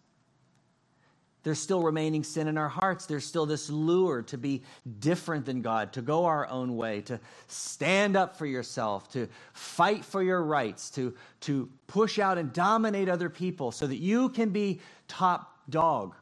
There's 1.43 1.59
still 1.59 1.81
remaining 1.81 2.23
sin 2.23 2.47
in 2.47 2.57
our 2.57 2.69
hearts. 2.69 3.05
There's 3.05 3.25
still 3.25 3.45
this 3.45 3.69
lure 3.69 4.21
to 4.23 4.37
be 4.37 4.63
different 4.99 5.45
than 5.45 5.61
God, 5.61 5.91
to 5.93 6.01
go 6.01 6.23
our 6.25 6.47
own 6.47 6.77
way, 6.77 7.01
to 7.01 7.19
stand 7.47 8.15
up 8.15 8.37
for 8.37 8.45
yourself, 8.45 9.11
to 9.11 9.27
fight 9.51 10.05
for 10.05 10.23
your 10.23 10.41
rights, 10.41 10.89
to, 10.91 11.13
to 11.41 11.69
push 11.87 12.17
out 12.17 12.37
and 12.37 12.53
dominate 12.53 13.09
other 13.09 13.29
people 13.29 13.73
so 13.73 13.85
that 13.85 13.97
you 13.97 14.29
can 14.29 14.49
be 14.49 14.79
top 15.09 15.59
dog. 15.69 16.15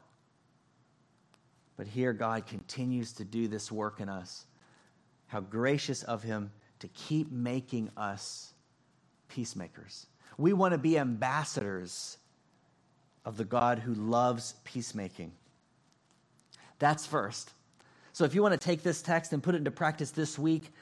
But 1.76 1.86
here, 1.86 2.12
God 2.12 2.46
continues 2.46 3.12
to 3.14 3.24
do 3.24 3.46
this 3.46 3.70
work 3.70 4.00
in 4.00 4.08
us. 4.08 4.46
How 5.28 5.40
gracious 5.40 6.02
of 6.02 6.24
Him 6.24 6.50
to 6.80 6.88
keep 6.88 7.30
making 7.30 7.90
us 7.96 8.54
peacemakers. 9.28 10.06
We 10.36 10.52
want 10.52 10.72
to 10.72 10.78
be 10.78 10.98
ambassadors 10.98 12.18
of 13.24 13.36
the 13.36 13.44
God 13.44 13.78
who 13.78 13.94
loves 13.94 14.54
peacemaking. 14.64 15.32
That's 16.78 17.06
first. 17.06 17.52
So 18.12 18.24
if 18.24 18.34
you 18.34 18.42
want 18.42 18.52
to 18.52 18.64
take 18.64 18.82
this 18.82 19.02
text 19.02 19.32
and 19.32 19.42
put 19.42 19.54
it 19.54 19.58
into 19.58 19.70
practice 19.70 20.10
this 20.10 20.38
week, 20.38 20.72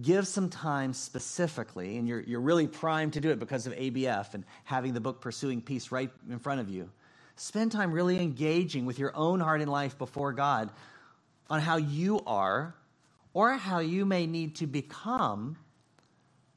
give 0.00 0.26
some 0.26 0.48
time 0.48 0.92
specifically, 0.92 1.96
and 1.96 2.06
you're, 2.06 2.20
you're 2.20 2.40
really 2.40 2.66
primed 2.66 3.14
to 3.14 3.20
do 3.20 3.30
it 3.30 3.38
because 3.38 3.66
of 3.66 3.72
ABF 3.74 4.34
and 4.34 4.44
having 4.64 4.92
the 4.92 5.00
book 5.00 5.20
Pursuing 5.20 5.60
Peace 5.60 5.90
right 5.90 6.10
in 6.28 6.38
front 6.38 6.60
of 6.60 6.68
you. 6.68 6.90
Spend 7.36 7.72
time 7.72 7.90
really 7.90 8.20
engaging 8.20 8.84
with 8.84 8.98
your 8.98 9.16
own 9.16 9.40
heart 9.40 9.62
and 9.62 9.70
life 9.70 9.96
before 9.96 10.32
God 10.32 10.70
on 11.48 11.60
how 11.60 11.76
you 11.76 12.20
are 12.26 12.74
or 13.32 13.52
how 13.54 13.78
you 13.78 14.04
may 14.04 14.26
need 14.26 14.56
to 14.56 14.66
become 14.66 15.56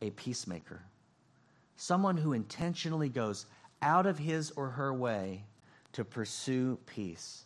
a 0.02 0.10
peacemaker. 0.12 0.82
Someone 1.76 2.18
who 2.18 2.34
intentionally 2.34 3.10
goes 3.10 3.46
out 3.84 4.08
of 4.08 4.18
his 4.18 4.52
or 4.52 4.70
her 4.70 4.94
way 4.94 5.44
to 5.92 6.04
pursue 6.04 6.80
peace. 6.88 7.44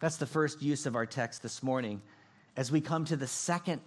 That's 0.00 0.16
the 0.16 0.26
first 0.26 0.62
use 0.62 0.86
of 0.86 0.96
our 0.96 1.06
text 1.06 1.42
this 1.42 1.62
morning. 1.62 2.02
As 2.56 2.72
we 2.72 2.80
come 2.80 3.04
to 3.04 3.16
the 3.16 3.26
second 3.26 3.80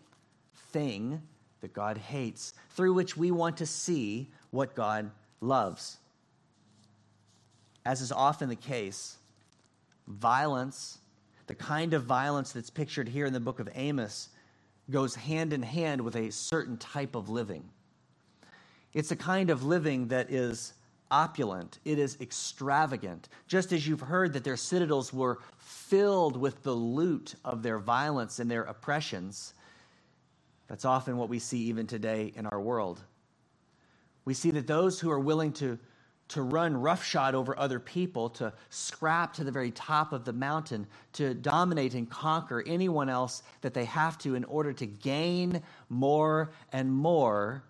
thing 0.71 1.21
that 1.61 1.73
God 1.73 1.97
hates, 1.97 2.53
through 2.71 2.93
which 2.93 3.17
we 3.17 3.31
want 3.31 3.57
to 3.57 3.65
see 3.65 4.29
what 4.51 4.75
God 4.75 5.11
loves. 5.41 5.97
As 7.85 8.01
is 8.01 8.11
often 8.11 8.49
the 8.49 8.55
case, 8.55 9.17
violence, 10.07 10.99
the 11.47 11.55
kind 11.55 11.93
of 11.93 12.03
violence 12.03 12.51
that's 12.51 12.69
pictured 12.69 13.09
here 13.09 13.25
in 13.25 13.33
the 13.33 13.39
book 13.39 13.59
of 13.59 13.69
Amos, 13.75 14.29
goes 14.89 15.15
hand 15.15 15.53
in 15.53 15.63
hand 15.63 16.01
with 16.01 16.15
a 16.15 16.31
certain 16.31 16.77
type 16.77 17.15
of 17.15 17.29
living. 17.29 17.63
It's 18.93 19.11
a 19.11 19.15
kind 19.15 19.49
of 19.49 19.63
living 19.63 20.09
that 20.09 20.31
is 20.31 20.73
opulent, 21.13 21.77
it 21.85 21.99
is 21.99 22.17
extravagant. 22.19 23.29
Just 23.47 23.71
as 23.71 23.87
you've 23.87 24.01
heard 24.01 24.33
that 24.33 24.43
their 24.43 24.57
citadels 24.57 25.13
were 25.13 25.37
filled 25.59 26.35
with 26.35 26.63
the 26.63 26.73
loot 26.73 27.35
of 27.45 27.61
their 27.61 27.77
violence 27.77 28.39
and 28.39 28.49
their 28.49 28.63
oppressions, 28.63 29.53
that's 30.67 30.85
often 30.85 31.17
what 31.17 31.29
we 31.29 31.37
see 31.37 31.59
even 31.59 31.85
today 31.85 32.33
in 32.35 32.47
our 32.47 32.59
world. 32.59 33.03
We 34.25 34.33
see 34.33 34.49
that 34.51 34.65
those 34.65 34.99
who 34.99 35.11
are 35.11 35.19
willing 35.19 35.53
to, 35.53 35.77
to 36.29 36.41
run 36.41 36.75
roughshod 36.75 37.35
over 37.35 37.57
other 37.59 37.79
people, 37.79 38.29
to 38.31 38.51
scrap 38.71 39.33
to 39.35 39.43
the 39.43 39.51
very 39.51 39.69
top 39.69 40.13
of 40.13 40.25
the 40.25 40.33
mountain, 40.33 40.87
to 41.13 41.35
dominate 41.35 41.93
and 41.93 42.09
conquer 42.09 42.63
anyone 42.65 43.07
else 43.07 43.43
that 43.61 43.75
they 43.75 43.85
have 43.85 44.17
to 44.19 44.33
in 44.33 44.45
order 44.45 44.73
to 44.73 44.87
gain 44.87 45.61
more 45.89 46.49
and 46.71 46.91
more, 46.91 47.63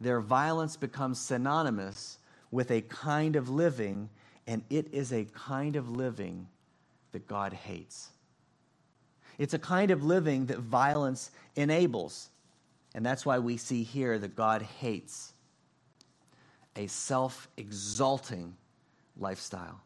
their 0.00 0.22
violence 0.22 0.74
becomes 0.74 1.20
synonymous 1.20 2.18
with 2.50 2.70
a 2.70 2.80
kind 2.82 3.36
of 3.36 3.48
living, 3.48 4.08
and 4.46 4.62
it 4.70 4.92
is 4.92 5.12
a 5.12 5.24
kind 5.24 5.76
of 5.76 5.90
living 5.90 6.46
that 7.12 7.26
God 7.26 7.52
hates. 7.52 8.10
It's 9.38 9.54
a 9.54 9.58
kind 9.58 9.90
of 9.90 10.04
living 10.04 10.46
that 10.46 10.58
violence 10.58 11.30
enables. 11.56 12.30
And 12.94 13.04
that's 13.04 13.26
why 13.26 13.38
we 13.38 13.56
see 13.56 13.82
here 13.82 14.18
that 14.18 14.34
God 14.34 14.62
hates 14.62 15.32
a 16.74 16.86
self 16.86 17.48
exalting 17.56 18.54
lifestyle. 19.18 19.80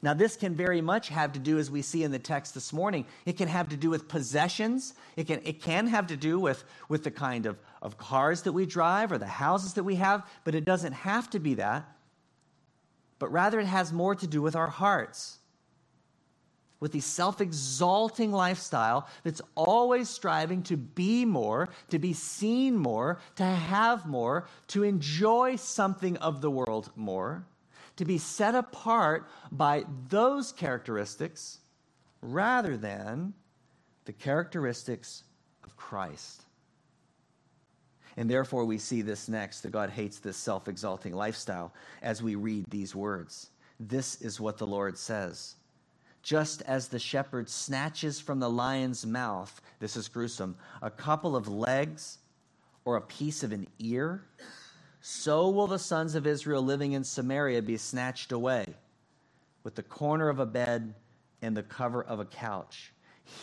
Now, 0.00 0.14
this 0.14 0.36
can 0.36 0.54
very 0.54 0.80
much 0.80 1.08
have 1.08 1.32
to 1.32 1.40
do, 1.40 1.58
as 1.58 1.70
we 1.70 1.82
see 1.82 2.04
in 2.04 2.12
the 2.12 2.18
text 2.20 2.54
this 2.54 2.72
morning, 2.72 3.04
it 3.26 3.36
can 3.36 3.48
have 3.48 3.68
to 3.70 3.76
do 3.76 3.90
with 3.90 4.08
possessions. 4.08 4.94
It 5.16 5.26
can, 5.26 5.40
it 5.44 5.60
can 5.60 5.88
have 5.88 6.06
to 6.08 6.16
do 6.16 6.38
with, 6.38 6.62
with 6.88 7.02
the 7.02 7.10
kind 7.10 7.46
of, 7.46 7.58
of 7.82 7.98
cars 7.98 8.42
that 8.42 8.52
we 8.52 8.66
drive 8.66 9.12
or 9.12 9.18
the 9.18 9.26
houses 9.26 9.74
that 9.74 9.84
we 9.84 9.96
have, 9.96 10.26
but 10.44 10.54
it 10.54 10.64
doesn't 10.64 10.92
have 10.92 11.30
to 11.30 11.38
be 11.38 11.54
that. 11.54 11.88
But 13.18 13.32
rather, 13.32 13.60
it 13.60 13.66
has 13.66 13.92
more 13.92 14.14
to 14.14 14.26
do 14.26 14.42
with 14.42 14.56
our 14.56 14.68
hearts 14.68 15.38
with 16.80 16.92
the 16.92 17.00
self 17.00 17.40
exalting 17.40 18.32
lifestyle 18.32 19.08
that's 19.24 19.42
always 19.54 20.08
striving 20.08 20.62
to 20.64 20.76
be 20.76 21.24
more, 21.24 21.68
to 21.90 21.98
be 21.98 22.12
seen 22.12 22.76
more, 22.76 23.18
to 23.36 23.44
have 23.44 24.06
more, 24.06 24.46
to 24.68 24.84
enjoy 24.84 25.56
something 25.56 26.16
of 26.18 26.40
the 26.40 26.50
world 26.50 26.90
more, 26.94 27.44
to 27.96 28.04
be 28.04 28.18
set 28.18 28.54
apart 28.54 29.28
by 29.50 29.84
those 30.08 30.52
characteristics 30.52 31.58
rather 32.20 32.76
than 32.76 33.34
the 34.04 34.12
characteristics 34.12 35.24
of 35.64 35.76
Christ. 35.76 36.44
And 38.18 38.28
therefore, 38.28 38.64
we 38.64 38.78
see 38.78 39.00
this 39.00 39.28
next 39.28 39.60
that 39.60 39.70
God 39.70 39.90
hates 39.90 40.18
this 40.18 40.36
self 40.36 40.66
exalting 40.66 41.14
lifestyle 41.14 41.72
as 42.02 42.20
we 42.20 42.34
read 42.34 42.64
these 42.68 42.92
words. 42.92 43.50
This 43.78 44.20
is 44.20 44.40
what 44.40 44.58
the 44.58 44.66
Lord 44.66 44.98
says 44.98 45.54
just 46.20 46.62
as 46.62 46.88
the 46.88 46.98
shepherd 46.98 47.48
snatches 47.48 48.20
from 48.20 48.40
the 48.40 48.50
lion's 48.50 49.06
mouth, 49.06 49.62
this 49.78 49.96
is 49.96 50.08
gruesome, 50.08 50.56
a 50.82 50.90
couple 50.90 51.36
of 51.36 51.48
legs 51.48 52.18
or 52.84 52.96
a 52.96 53.00
piece 53.00 53.42
of 53.44 53.52
an 53.52 53.66
ear, 53.78 54.24
so 55.00 55.48
will 55.48 55.68
the 55.68 55.78
sons 55.78 56.14
of 56.14 56.26
Israel 56.26 56.60
living 56.60 56.92
in 56.92 57.04
Samaria 57.04 57.62
be 57.62 57.76
snatched 57.76 58.32
away 58.32 58.66
with 59.62 59.76
the 59.76 59.82
corner 59.82 60.28
of 60.28 60.40
a 60.40 60.44
bed 60.44 60.92
and 61.40 61.56
the 61.56 61.62
cover 61.62 62.02
of 62.02 62.18
a 62.18 62.24
couch. 62.24 62.92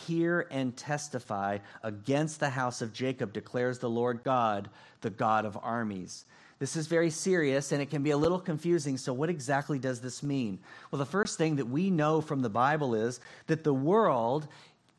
Hear 0.06 0.48
and 0.50 0.76
testify 0.76 1.58
against 1.82 2.40
the 2.40 2.50
house 2.50 2.82
of 2.82 2.92
Jacob, 2.92 3.32
declares 3.32 3.78
the 3.78 3.88
Lord 3.88 4.24
God, 4.24 4.68
the 5.00 5.10
God 5.10 5.44
of 5.44 5.56
armies. 5.62 6.24
This 6.58 6.74
is 6.74 6.86
very 6.86 7.10
serious 7.10 7.70
and 7.70 7.80
it 7.80 7.90
can 7.90 8.02
be 8.02 8.10
a 8.10 8.16
little 8.16 8.40
confusing. 8.40 8.96
So, 8.96 9.12
what 9.12 9.30
exactly 9.30 9.78
does 9.78 10.00
this 10.00 10.22
mean? 10.22 10.58
Well, 10.90 10.98
the 10.98 11.06
first 11.06 11.38
thing 11.38 11.56
that 11.56 11.68
we 11.68 11.90
know 11.90 12.20
from 12.20 12.40
the 12.40 12.48
Bible 12.48 12.94
is 12.94 13.20
that 13.46 13.62
the 13.62 13.74
world 13.74 14.48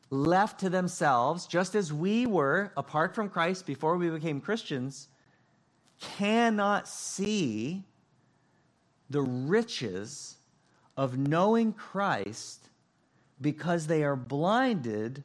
left 0.10 0.60
to 0.62 0.70
themselves, 0.70 1.48
just 1.48 1.76
as 1.76 1.92
we 1.92 2.26
were 2.26 2.72
apart 2.78 3.14
from 3.14 3.30
Christ 3.30 3.66
before 3.66 3.98
we 3.98 4.10
became 4.10 4.40
Christians, 4.40 5.10
cannot 6.00 6.88
see 6.88 7.84
the 9.10 9.22
riches 9.22 10.38
of 10.96 11.18
knowing 11.18 11.74
Christ 11.74 12.70
because 13.42 13.88
they 13.88 14.04
are 14.04 14.16
blinded 14.16 15.24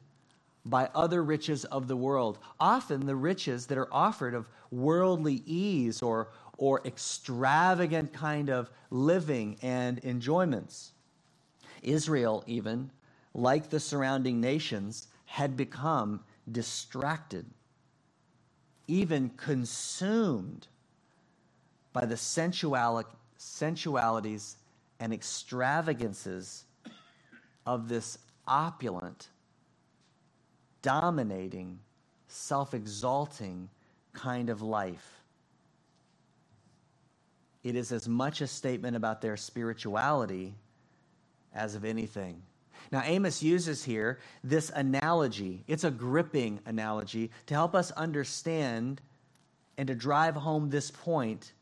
by 0.65 0.89
other 0.95 1.23
riches 1.23 1.65
of 1.65 1.87
the 1.87 1.97
world. 1.97 2.39
Often 2.59 3.05
the 3.05 3.15
riches 3.15 3.65
that 3.67 3.77
are 3.77 3.93
offered 3.93 4.33
of 4.33 4.47
worldly 4.71 5.43
ease 5.45 6.01
or, 6.01 6.29
or 6.57 6.81
extravagant 6.85 8.13
kind 8.13 8.49
of 8.49 8.69
living 8.89 9.57
and 9.61 9.99
enjoyments. 10.03 10.91
Israel, 11.81 12.43
even, 12.47 12.91
like 13.33 13.69
the 13.69 13.79
surrounding 13.79 14.39
nations, 14.39 15.07
had 15.25 15.57
become 15.57 16.21
distracted, 16.51 17.45
even 18.87 19.29
consumed 19.31 20.67
by 21.91 22.05
the 22.05 22.15
sensuali- 22.15 23.05
sensualities 23.37 24.57
and 24.99 25.13
extravagances 25.13 26.65
of 27.65 27.87
this 27.87 28.17
opulent 28.47 29.29
dominating, 30.83 31.79
self 32.27 32.75
exalting 32.75 33.69
kind 34.13 34.51
of 34.51 34.61
life. 34.61 35.23
It 37.63 37.75
is 37.75 37.91
as 37.91 38.07
much 38.07 38.41
a 38.41 38.47
statement 38.47 38.95
about 38.95 39.21
their 39.21 39.37
spirituality 39.37 40.53
as 41.55 41.73
of 41.73 41.85
anything. 41.85 42.41
Now, 42.91 43.01
Amos 43.05 43.41
uses 43.41 43.83
here 43.83 44.19
this 44.43 44.69
analogy. 44.69 45.63
It's 45.67 45.85
a 45.85 45.91
gripping 45.91 46.59
analogy 46.65 47.31
to 47.47 47.53
help 47.53 47.73
us 47.73 47.91
understand 47.91 49.01
and 49.77 49.87
to 49.87 49.95
drive 49.95 50.35
home 50.35 50.69
this 50.69 50.91
point. 50.91 51.53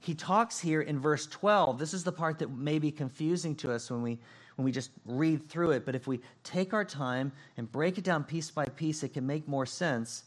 He 0.00 0.14
talks 0.14 0.58
here 0.58 0.80
in 0.80 0.98
verse 0.98 1.26
12. 1.26 1.78
This 1.78 1.92
is 1.92 2.04
the 2.04 2.12
part 2.12 2.38
that 2.38 2.50
may 2.50 2.78
be 2.78 2.90
confusing 2.90 3.54
to 3.56 3.72
us 3.72 3.90
when 3.90 4.02
we 4.02 4.18
when 4.58 4.64
we 4.64 4.72
just 4.72 4.90
read 5.04 5.48
through 5.48 5.70
it, 5.70 5.86
but 5.86 5.94
if 5.94 6.08
we 6.08 6.18
take 6.42 6.74
our 6.74 6.84
time 6.84 7.30
and 7.56 7.70
break 7.70 7.96
it 7.96 8.02
down 8.02 8.24
piece 8.24 8.50
by 8.50 8.64
piece, 8.64 9.04
it 9.04 9.14
can 9.14 9.24
make 9.24 9.46
more 9.46 9.64
sense. 9.64 10.24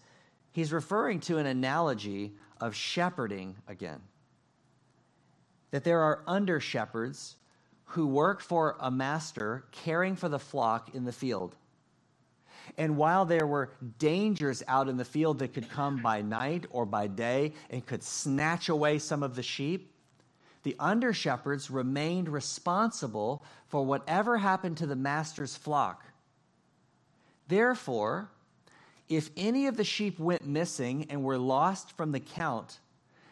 He's 0.53 0.71
referring 0.71 1.19
to 1.21 1.37
an 1.37 1.45
analogy 1.45 2.31
of 2.61 2.73
shepherding 2.73 3.57
again. 3.67 3.99
That 5.71 5.83
there 5.83 5.99
are 5.99 6.23
under 6.25 6.61
shepherds 6.61 7.35
who 7.83 8.07
work 8.07 8.39
for 8.39 8.77
a 8.79 8.89
master 8.89 9.65
caring 9.73 10.15
for 10.15 10.29
the 10.29 10.39
flock 10.39 10.95
in 10.95 11.03
the 11.03 11.11
field. 11.11 11.57
And 12.77 12.95
while 12.95 13.25
there 13.25 13.45
were 13.45 13.73
dangers 13.99 14.63
out 14.65 14.87
in 14.87 14.95
the 14.95 15.03
field 15.03 15.39
that 15.39 15.53
could 15.53 15.69
come 15.69 16.01
by 16.01 16.21
night 16.21 16.67
or 16.69 16.85
by 16.85 17.07
day 17.07 17.51
and 17.69 17.85
could 17.85 18.01
snatch 18.01 18.69
away 18.69 18.97
some 18.97 19.23
of 19.23 19.35
the 19.35 19.43
sheep, 19.43 19.90
the 20.63 20.75
under 20.79 21.13
shepherds 21.13 21.71
remained 21.71 22.29
responsible 22.29 23.43
for 23.67 23.85
whatever 23.85 24.37
happened 24.37 24.77
to 24.77 24.85
the 24.85 24.95
master's 24.95 25.55
flock. 25.55 26.05
Therefore, 27.47 28.29
if 29.09 29.29
any 29.35 29.67
of 29.67 29.75
the 29.75 29.83
sheep 29.83 30.19
went 30.19 30.45
missing 30.45 31.07
and 31.09 31.23
were 31.23 31.37
lost 31.37 31.95
from 31.97 32.11
the 32.11 32.19
count, 32.19 32.79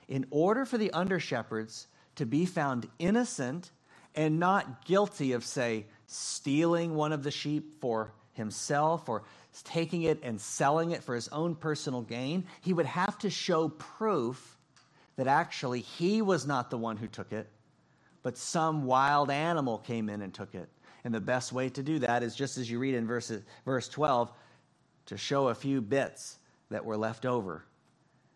in 0.07 0.25
order 0.31 0.65
for 0.65 0.77
the 0.77 0.91
under 0.91 1.19
shepherds 1.19 1.87
to 2.15 2.25
be 2.25 2.45
found 2.45 2.89
innocent 2.97 3.71
and 4.15 4.39
not 4.39 4.85
guilty 4.85 5.31
of, 5.31 5.45
say, 5.45 5.85
stealing 6.07 6.95
one 6.95 7.13
of 7.13 7.23
the 7.23 7.31
sheep 7.31 7.79
for 7.79 8.11
himself 8.33 9.07
or 9.07 9.23
taking 9.63 10.01
it 10.03 10.19
and 10.23 10.41
selling 10.41 10.91
it 10.91 11.03
for 11.03 11.15
his 11.15 11.27
own 11.29 11.55
personal 11.55 12.01
gain. 12.01 12.43
He 12.61 12.73
would 12.73 12.87
have 12.87 13.17
to 13.19 13.29
show 13.29 13.69
proof 13.69 14.57
that 15.19 15.27
actually 15.27 15.81
he 15.81 16.21
was 16.21 16.47
not 16.47 16.69
the 16.69 16.77
one 16.77 16.95
who 16.95 17.05
took 17.05 17.33
it, 17.33 17.49
but 18.23 18.37
some 18.37 18.85
wild 18.85 19.29
animal 19.29 19.77
came 19.79 20.07
in 20.07 20.21
and 20.21 20.33
took 20.33 20.55
it. 20.55 20.69
And 21.03 21.13
the 21.13 21.19
best 21.19 21.51
way 21.51 21.67
to 21.67 21.83
do 21.83 21.99
that 21.99 22.23
is 22.23 22.33
just 22.33 22.57
as 22.57 22.71
you 22.71 22.79
read 22.79 22.95
in 22.95 23.05
verse, 23.05 23.29
verse 23.65 23.89
12, 23.89 24.31
to 25.07 25.17
show 25.17 25.49
a 25.49 25.55
few 25.55 25.81
bits 25.81 26.37
that 26.69 26.85
were 26.85 26.95
left 26.95 27.25
over. 27.25 27.65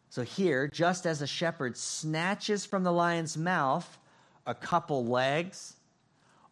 So 0.09 0.23
here, 0.23 0.67
just 0.67 1.05
as 1.05 1.21
a 1.21 1.27
shepherd 1.27 1.77
snatches 1.77 2.65
from 2.65 2.83
the 2.83 2.91
lion's 2.91 3.37
mouth 3.37 3.97
a 4.45 4.53
couple 4.53 5.05
legs 5.05 5.77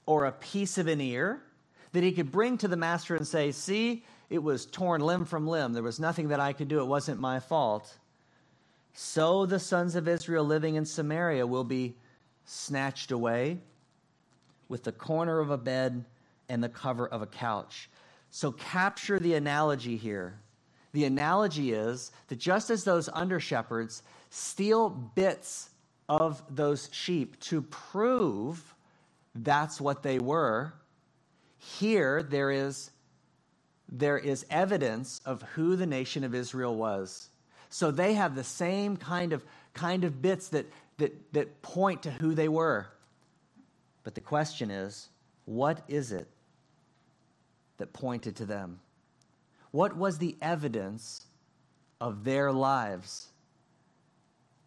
or 0.06 0.24
a 0.24 0.32
piece 0.32 0.78
of 0.78 0.88
an 0.88 1.02
ear 1.02 1.44
that 1.92 2.04
he 2.04 2.14
could 2.14 2.32
bring 2.32 2.58
to 2.60 2.70
the 2.70 2.78
master 2.78 3.18
and 3.18 3.28
say, 3.28 3.52
See, 3.52 4.06
it 4.30 4.42
was 4.42 4.66
torn 4.66 5.02
limb 5.02 5.26
from 5.26 5.46
limb. 5.46 5.74
There 5.74 5.84
was 5.84 6.00
nothing 6.00 6.30
that 6.30 6.40
I 6.40 6.54
could 6.54 6.70
do. 6.70 6.80
It 6.80 6.88
wasn't 6.88 7.20
my 7.20 7.42
fault. 7.42 7.98
So 8.94 9.46
the 9.46 9.60
sons 9.60 9.96
of 9.96 10.08
Israel 10.08 10.44
living 10.44 10.76
in 10.76 10.86
Samaria 10.86 11.48
will 11.48 11.64
be 11.64 11.96
snatched 12.46 13.12
away 13.12 13.60
with 14.68 14.84
the 14.84 14.92
corner 14.92 15.40
of 15.40 15.50
a 15.50 15.58
bed 15.58 16.06
and 16.50 16.64
the 16.64 16.70
cover 16.70 17.08
of 17.08 17.22
a 17.22 17.28
couch. 17.28 17.90
So 18.30 18.52
capture 18.52 19.20
the 19.20 19.34
analogy 19.34 19.98
here. 19.98 20.40
The 20.94 21.06
analogy 21.06 21.72
is 21.74 22.12
that 22.28 22.40
just 22.40 22.70
as 22.70 22.84
those 22.84 23.10
under 23.14 23.40
shepherds 23.40 24.04
steal 24.30 24.90
bits 24.90 25.70
of 26.10 26.44
those 26.50 26.90
sheep 26.92 27.40
to 27.42 27.62
prove 27.62 28.76
that's 29.36 29.80
what 29.80 30.04
they 30.04 30.20
were, 30.20 30.74
here 31.58 32.24
there 32.24 32.52
is, 32.52 32.92
there 33.90 34.18
is 34.18 34.46
evidence 34.50 35.22
of 35.26 35.42
who 35.54 35.76
the 35.76 35.86
nation 35.86 36.24
of 36.24 36.36
Israel 36.36 36.76
was. 36.76 37.30
So 37.72 37.90
they 37.90 38.14
have 38.14 38.36
the 38.36 38.44
same 38.44 38.98
kind 38.98 39.32
of, 39.34 39.44
kind 39.74 40.04
of 40.04 40.22
bits 40.22 40.50
that, 40.50 40.66
that, 40.98 41.34
that 41.34 41.62
point 41.62 42.04
to 42.04 42.12
who 42.12 42.36
they 42.36 42.50
were. 42.50 42.88
But 44.04 44.14
the 44.14 44.22
question 44.22 44.70
is 44.70 45.08
what 45.46 45.82
is 45.88 46.12
it 46.12 46.28
that 47.78 47.94
pointed 47.94 48.36
to 48.38 48.46
them? 48.46 48.80
What 49.72 49.96
was 49.96 50.18
the 50.18 50.36
evidence 50.42 51.26
of 52.02 52.26
their 52.26 52.52
lives? 52.52 53.30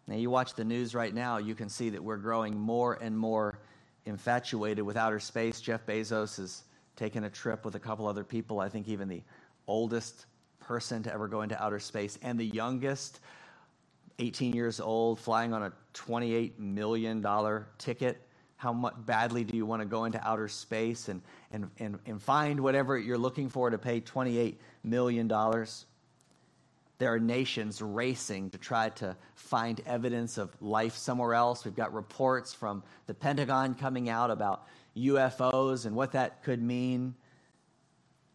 Now, 0.07 0.17
you 0.17 0.31
watch 0.31 0.55
the 0.55 0.65
news 0.65 0.95
right 0.95 1.15
now, 1.15 1.37
you 1.37 1.55
can 1.55 1.69
see 1.69 1.91
that 1.91 2.03
we're 2.03 2.17
growing 2.17 2.59
more 2.59 2.99
and 3.01 3.17
more 3.17 3.59
infatuated 4.07 4.85
with 4.85 4.97
outer 4.97 5.21
space. 5.21 5.61
Jeff 5.61 5.85
Bezos 5.87 6.39
has 6.39 6.63
taken 6.97 7.25
a 7.25 7.31
trip 7.31 7.67
with 7.67 7.75
a 7.75 7.79
couple 7.79 8.07
other 8.07 8.25
people, 8.25 8.61
I 8.61 8.69
think 8.71 8.89
even 8.89 9.09
the 9.09 9.23
oldest 9.67 10.27
person 10.67 11.03
to 11.03 11.13
ever 11.13 11.29
go 11.29 11.43
into 11.43 11.63
outer 11.63 11.79
space, 11.79 12.19
and 12.23 12.39
the 12.39 12.47
youngest, 12.47 13.21
18 14.19 14.55
years 14.55 14.81
old, 14.81 15.21
flying 15.21 15.53
on 15.53 15.63
a 15.63 15.73
$28 15.95 16.59
million 16.59 17.25
ticket. 17.79 18.21
How 18.57 18.73
much 18.73 18.95
badly 19.05 19.45
do 19.45 19.57
you 19.57 19.67
want 19.67 19.83
to 19.83 19.87
go 19.87 20.05
into 20.05 20.27
outer 20.27 20.49
space 20.49 21.09
and, 21.09 21.21
and, 21.53 21.71
and, 21.79 21.99
and 22.07 22.23
find 22.23 22.59
whatever 22.61 22.97
you're 22.99 23.19
looking 23.19 23.49
for 23.49 23.69
to 23.69 23.79
pay 23.79 24.01
$28 24.01 24.57
million? 24.83 25.29
There 26.99 27.13
are 27.13 27.19
nations 27.19 27.83
racing 27.83 28.51
to 28.51 28.59
try 28.59 28.89
to 28.91 29.17
find 29.35 29.81
evidence 29.85 30.39
of 30.39 30.51
life 30.63 30.97
somewhere 30.97 31.35
else. 31.35 31.65
We've 31.65 31.75
got 31.75 31.93
reports 31.93 32.55
from 32.55 32.83
the 33.07 33.15
Pentagon 33.15 33.75
coming 33.75 34.09
out 34.09 34.31
about 34.31 34.67
UFOs 34.97 35.87
and 35.87 35.97
what 35.97 36.13
that 36.13 36.43
could 36.45 36.63
mean. 36.63 37.15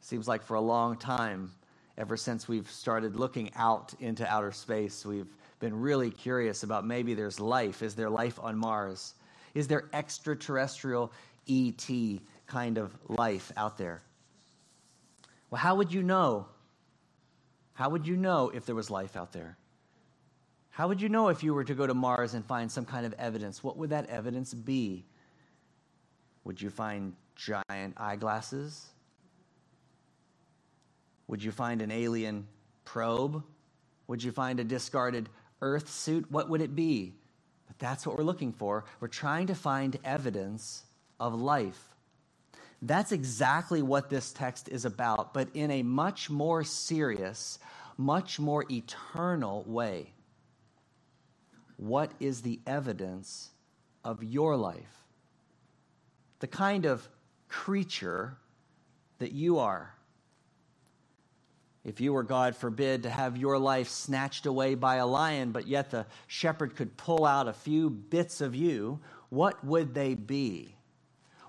Seems 0.02 0.28
like 0.28 0.44
for 0.44 0.56
a 0.56 0.62
long 0.62 0.98
time, 0.98 1.52
ever 2.00 2.16
since 2.16 2.48
we've 2.48 2.72
started 2.72 3.18
looking 3.18 3.52
out 3.56 3.94
into 4.00 4.26
outer 4.28 4.54
space, 4.54 5.06
we've 5.06 5.36
been 5.60 5.80
really 5.80 6.10
curious 6.10 6.64
about 6.64 6.88
maybe 6.88 7.14
there's 7.14 7.40
life. 7.40 7.84
Is 7.84 7.94
there 7.94 8.10
life 8.10 8.40
on 8.42 8.58
Mars? 8.58 9.14
Is 9.54 9.68
there 9.68 9.90
extraterrestrial 9.92 11.12
ET 11.50 11.90
kind 12.48 12.78
of 12.78 12.98
life 13.10 13.52
out 13.58 13.78
there? 13.78 14.02
Well, 15.52 15.60
how 15.60 15.76
would 15.76 15.94
you 15.94 16.02
know 16.02 16.48
how 17.74 17.90
would 17.90 18.06
you 18.06 18.18
know 18.18 18.50
if 18.50 18.66
there 18.66 18.76
was 18.76 18.92
life 18.92 19.16
out 19.16 19.32
there? 19.32 19.58
How 20.70 20.90
would 20.90 21.02
you 21.02 21.08
know 21.08 21.30
if 21.30 21.46
you 21.46 21.54
were 21.54 21.64
to 21.64 21.74
go 21.74 21.88
to 21.88 21.94
Mars 21.94 22.34
and 22.34 22.44
find 22.44 22.70
some 22.70 22.84
kind 22.84 23.06
of 23.06 23.14
evidence? 23.14 23.64
What 23.64 23.78
would 23.78 23.92
that 23.92 24.10
evidence 24.10 24.54
be? 24.54 25.06
Would 26.44 26.62
you 26.62 26.70
find 26.70 27.14
giant 27.38 27.94
eyeglasses? 27.96 28.88
Would 31.30 31.44
you 31.44 31.52
find 31.52 31.84
an 31.84 31.92
alien 31.92 32.48
probe? 32.86 33.44
Would 34.08 34.24
you 34.24 34.32
find 34.32 34.60
a 34.60 34.64
discarded 34.64 35.30
Earth 35.62 35.88
suit? 35.88 36.26
What 36.32 36.50
would 36.50 36.60
it 36.60 36.76
be? 36.76 37.14
But 37.68 37.78
that's 37.78 38.06
what 38.06 38.18
we're 38.18 38.24
looking 38.24 38.52
for. 38.52 38.84
We're 39.00 39.10
trying 39.10 39.46
to 39.48 39.56
find 39.56 39.96
evidence 40.04 40.84
of 41.20 41.36
life. 41.36 41.80
That's 42.82 43.12
exactly 43.12 43.84
what 43.84 44.10
this 44.10 44.34
text 44.34 44.70
is 44.70 44.86
about, 44.86 45.36
but 45.36 45.50
in 45.54 45.70
a 45.70 45.84
much 45.84 46.32
more 46.32 46.64
serious, 46.64 47.60
much 47.96 48.40
more 48.40 48.66
eternal 48.72 49.64
way. 49.68 50.14
What 51.78 52.12
is 52.20 52.42
the 52.42 52.60
evidence 52.66 53.52
of 54.04 54.24
your 54.24 54.58
life? 54.58 55.04
The 56.40 56.48
kind 56.48 56.88
of 56.88 57.08
creature 57.50 58.36
that 59.20 59.32
you 59.32 59.60
are. 59.60 59.94
If 61.90 62.00
you 62.00 62.14
were, 62.14 62.24
God 62.24 62.56
forbid, 62.56 63.04
to 63.04 63.10
have 63.10 63.36
your 63.36 63.58
life 63.58 63.90
snatched 63.90 64.46
away 64.46 64.76
by 64.76 64.96
a 64.96 65.08
lion, 65.08 65.52
but 65.52 65.68
yet 65.68 65.90
the 65.90 66.06
shepherd 66.28 66.76
could 66.76 66.96
pull 66.98 67.26
out 67.26 67.48
a 67.48 67.54
few 67.54 67.90
bits 67.90 68.42
of 68.42 68.56
you, 68.56 69.00
what 69.30 69.64
would 69.66 69.94
they 69.94 70.14
be? 70.14 70.76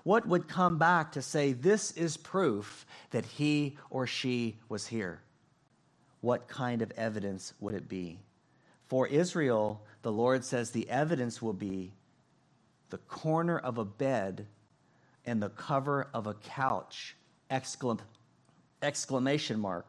what 0.03 0.27
would 0.27 0.47
come 0.47 0.77
back 0.77 1.11
to 1.13 1.21
say, 1.21 1.53
This 1.53 1.91
is 1.91 2.17
proof 2.17 2.85
that 3.11 3.25
he 3.25 3.77
or 3.89 4.07
she 4.07 4.57
was 4.69 4.87
here? 4.87 5.21
What 6.21 6.47
kind 6.47 6.81
of 6.81 6.91
evidence 6.91 7.53
would 7.59 7.73
it 7.73 7.87
be? 7.87 8.19
For 8.87 9.07
Israel, 9.07 9.81
the 10.01 10.11
Lord 10.11 10.43
says 10.43 10.71
the 10.71 10.89
evidence 10.89 11.41
will 11.41 11.53
be 11.53 11.93
the 12.89 12.97
corner 12.97 13.57
of 13.57 13.77
a 13.77 13.85
bed 13.85 14.47
and 15.25 15.41
the 15.41 15.49
cover 15.49 16.07
of 16.13 16.27
a 16.27 16.33
couch. 16.33 17.15
Exclam- 17.49 17.99
exclamation 18.81 19.59
mark. 19.59 19.87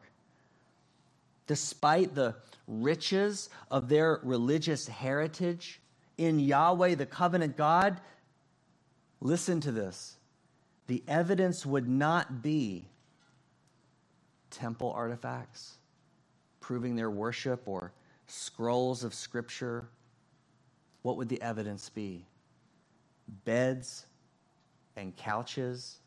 Despite 1.47 2.15
the 2.15 2.35
riches 2.67 3.49
of 3.69 3.89
their 3.89 4.19
religious 4.23 4.87
heritage, 4.87 5.79
in 6.17 6.39
Yahweh, 6.39 6.95
the 6.95 7.05
covenant 7.05 7.57
God, 7.57 7.99
Listen 9.23 9.61
to 9.61 9.71
this. 9.71 10.17
The 10.87 11.01
evidence 11.07 11.65
would 11.65 11.87
not 11.87 12.43
be 12.43 12.89
temple 14.51 14.91
artifacts 14.91 15.77
proving 16.59 16.97
their 16.97 17.09
worship 17.09 17.65
or 17.65 17.93
scrolls 18.27 19.05
of 19.05 19.13
scripture. 19.13 19.87
What 21.03 21.15
would 21.15 21.29
the 21.29 21.41
evidence 21.41 21.87
be? 21.89 22.25
Beds 23.45 24.05
and 24.97 25.15
couches 25.15 25.99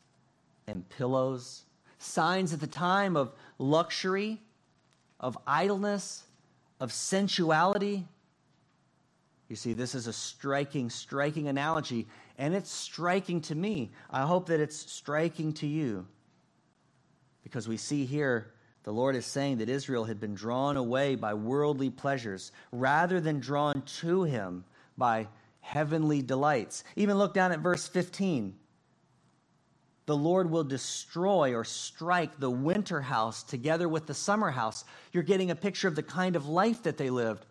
and 0.66 0.86
pillows, 0.90 1.64
signs 1.98 2.52
at 2.52 2.60
the 2.60 2.66
time 2.66 3.16
of 3.16 3.32
luxury, 3.58 4.42
of 5.20 5.38
idleness, 5.46 6.24
of 6.80 6.92
sensuality. 6.92 8.06
You 9.48 9.56
see, 9.56 9.72
this 9.72 9.94
is 9.94 10.06
a 10.06 10.12
striking, 10.12 10.90
striking 10.90 11.48
analogy 11.48 12.06
and 12.38 12.54
it's 12.54 12.70
striking 12.70 13.40
to 13.42 13.54
me. 13.54 13.92
I 14.10 14.22
hope 14.22 14.46
that 14.46 14.60
it's 14.60 14.76
striking 14.92 15.52
to 15.54 15.66
you. 15.66 16.06
Because 17.42 17.68
we 17.68 17.76
see 17.76 18.04
here 18.04 18.52
the 18.82 18.92
Lord 18.92 19.16
is 19.16 19.26
saying 19.26 19.58
that 19.58 19.68
Israel 19.68 20.04
had 20.04 20.20
been 20.20 20.34
drawn 20.34 20.76
away 20.76 21.14
by 21.14 21.34
worldly 21.34 21.90
pleasures 21.90 22.52
rather 22.72 23.20
than 23.20 23.40
drawn 23.40 23.82
to 24.00 24.22
him 24.24 24.64
by 24.98 25.28
heavenly 25.60 26.22
delights. 26.22 26.84
Even 26.94 27.18
look 27.18 27.34
down 27.34 27.52
at 27.52 27.60
verse 27.60 27.88
15. 27.88 28.54
The 30.06 30.16
Lord 30.16 30.50
will 30.50 30.64
destroy 30.64 31.54
or 31.54 31.64
strike 31.64 32.38
the 32.38 32.50
winter 32.50 33.00
house 33.02 33.42
together 33.42 33.88
with 33.88 34.06
the 34.06 34.14
summer 34.14 34.52
house. 34.52 34.84
You're 35.12 35.24
getting 35.24 35.50
a 35.50 35.56
picture 35.56 35.88
of 35.88 35.96
the 35.96 36.02
kind 36.02 36.36
of 36.36 36.48
life 36.48 36.84
that 36.84 36.96
they 36.96 37.10
lived. 37.10 37.44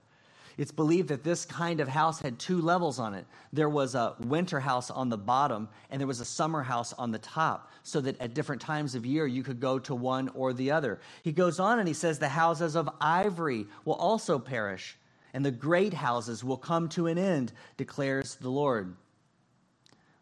It's 0.58 0.72
believed 0.72 1.10
that 1.10 1.26
this 1.26 1.44
kind 1.44 1.82
of 1.82 1.90
house 1.90 2.22
had 2.22 2.40
two 2.40 2.62
levels 2.62 2.98
on 2.98 3.14
it. 3.14 3.26
There 3.52 3.68
was 3.68 3.94
a 3.94 4.16
winter 4.20 4.62
house 4.62 4.90
on 4.90 5.10
the 5.10 5.18
bottom, 5.18 5.68
and 5.90 6.00
there 6.00 6.08
was 6.08 6.22
a 6.22 6.26
summer 6.26 6.64
house 6.64 6.94
on 6.94 7.12
the 7.12 7.20
top, 7.20 7.70
so 7.84 8.00
that 8.00 8.20
at 8.22 8.34
different 8.34 8.62
times 8.62 8.96
of 8.96 9.06
year 9.06 9.28
you 9.28 9.44
could 9.44 9.60
go 9.60 9.78
to 9.80 9.94
one 9.94 10.30
or 10.30 10.54
the 10.54 10.72
other. 10.72 11.02
He 11.24 11.34
goes 11.34 11.60
on 11.60 11.80
and 11.80 11.88
he 11.90 11.94
says, 11.94 12.20
The 12.20 12.30
houses 12.30 12.78
of 12.78 12.90
ivory 13.02 13.68
will 13.84 13.96
also 13.96 14.40
perish, 14.40 14.98
and 15.34 15.46
the 15.46 15.52
great 15.52 15.94
houses 15.94 16.42
will 16.42 16.56
come 16.56 16.88
to 16.90 17.08
an 17.08 17.18
end, 17.18 17.52
declares 17.76 18.36
the 18.36 18.50
Lord. 18.50 18.96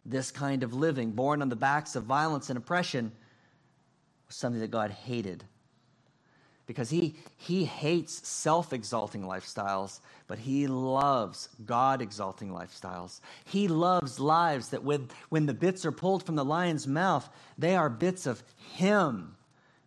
This 0.05 0.31
kind 0.31 0.63
of 0.63 0.73
living, 0.73 1.11
born 1.11 1.41
on 1.41 1.49
the 1.49 1.55
backs 1.55 1.95
of 1.95 2.03
violence 2.03 2.49
and 2.49 2.57
oppression, 2.57 3.11
was 4.27 4.35
something 4.35 4.61
that 4.61 4.71
God 4.71 4.91
hated 4.91 5.45
because 6.65 6.89
he, 6.89 7.15
he 7.37 7.65
hates 7.65 8.27
self 8.27 8.73
exalting 8.73 9.23
lifestyles, 9.23 9.99
but 10.27 10.39
he 10.39 10.67
loves 10.67 11.49
God 11.65 12.01
exalting 12.01 12.49
lifestyles. 12.49 13.19
He 13.45 13.67
loves 13.67 14.19
lives 14.19 14.69
that 14.69 14.83
when, 14.83 15.09
when 15.29 15.45
the 15.45 15.53
bits 15.53 15.85
are 15.85 15.91
pulled 15.91 16.25
from 16.25 16.35
the 16.35 16.45
lion's 16.45 16.87
mouth, 16.87 17.29
they 17.57 17.75
are 17.75 17.89
bits 17.89 18.25
of 18.25 18.43
him. 18.75 19.35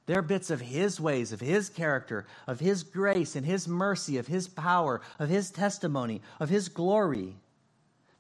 They're 0.04 0.22
bits 0.22 0.50
of 0.50 0.60
his 0.60 1.00
ways, 1.00 1.32
of 1.32 1.40
his 1.40 1.68
character, 1.68 2.26
of 2.46 2.60
his 2.60 2.84
grace 2.84 3.34
and 3.34 3.44
his 3.44 3.66
mercy, 3.66 4.18
of 4.18 4.28
his 4.28 4.46
power, 4.46 5.00
of 5.18 5.28
his 5.28 5.50
testimony, 5.50 6.22
of 6.38 6.48
his 6.48 6.68
glory. 6.68 7.34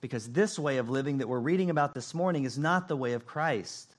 Because 0.06 0.28
this 0.28 0.56
way 0.56 0.76
of 0.76 0.88
living 0.88 1.18
that 1.18 1.28
we're 1.28 1.40
reading 1.40 1.68
about 1.68 1.92
this 1.92 2.14
morning 2.14 2.44
is 2.44 2.56
not 2.56 2.86
the 2.86 2.94
way 2.94 3.14
of 3.14 3.26
Christ. 3.26 3.92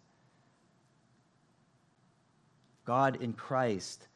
God 2.86 3.22
in 3.22 3.34
Christ 3.34 4.08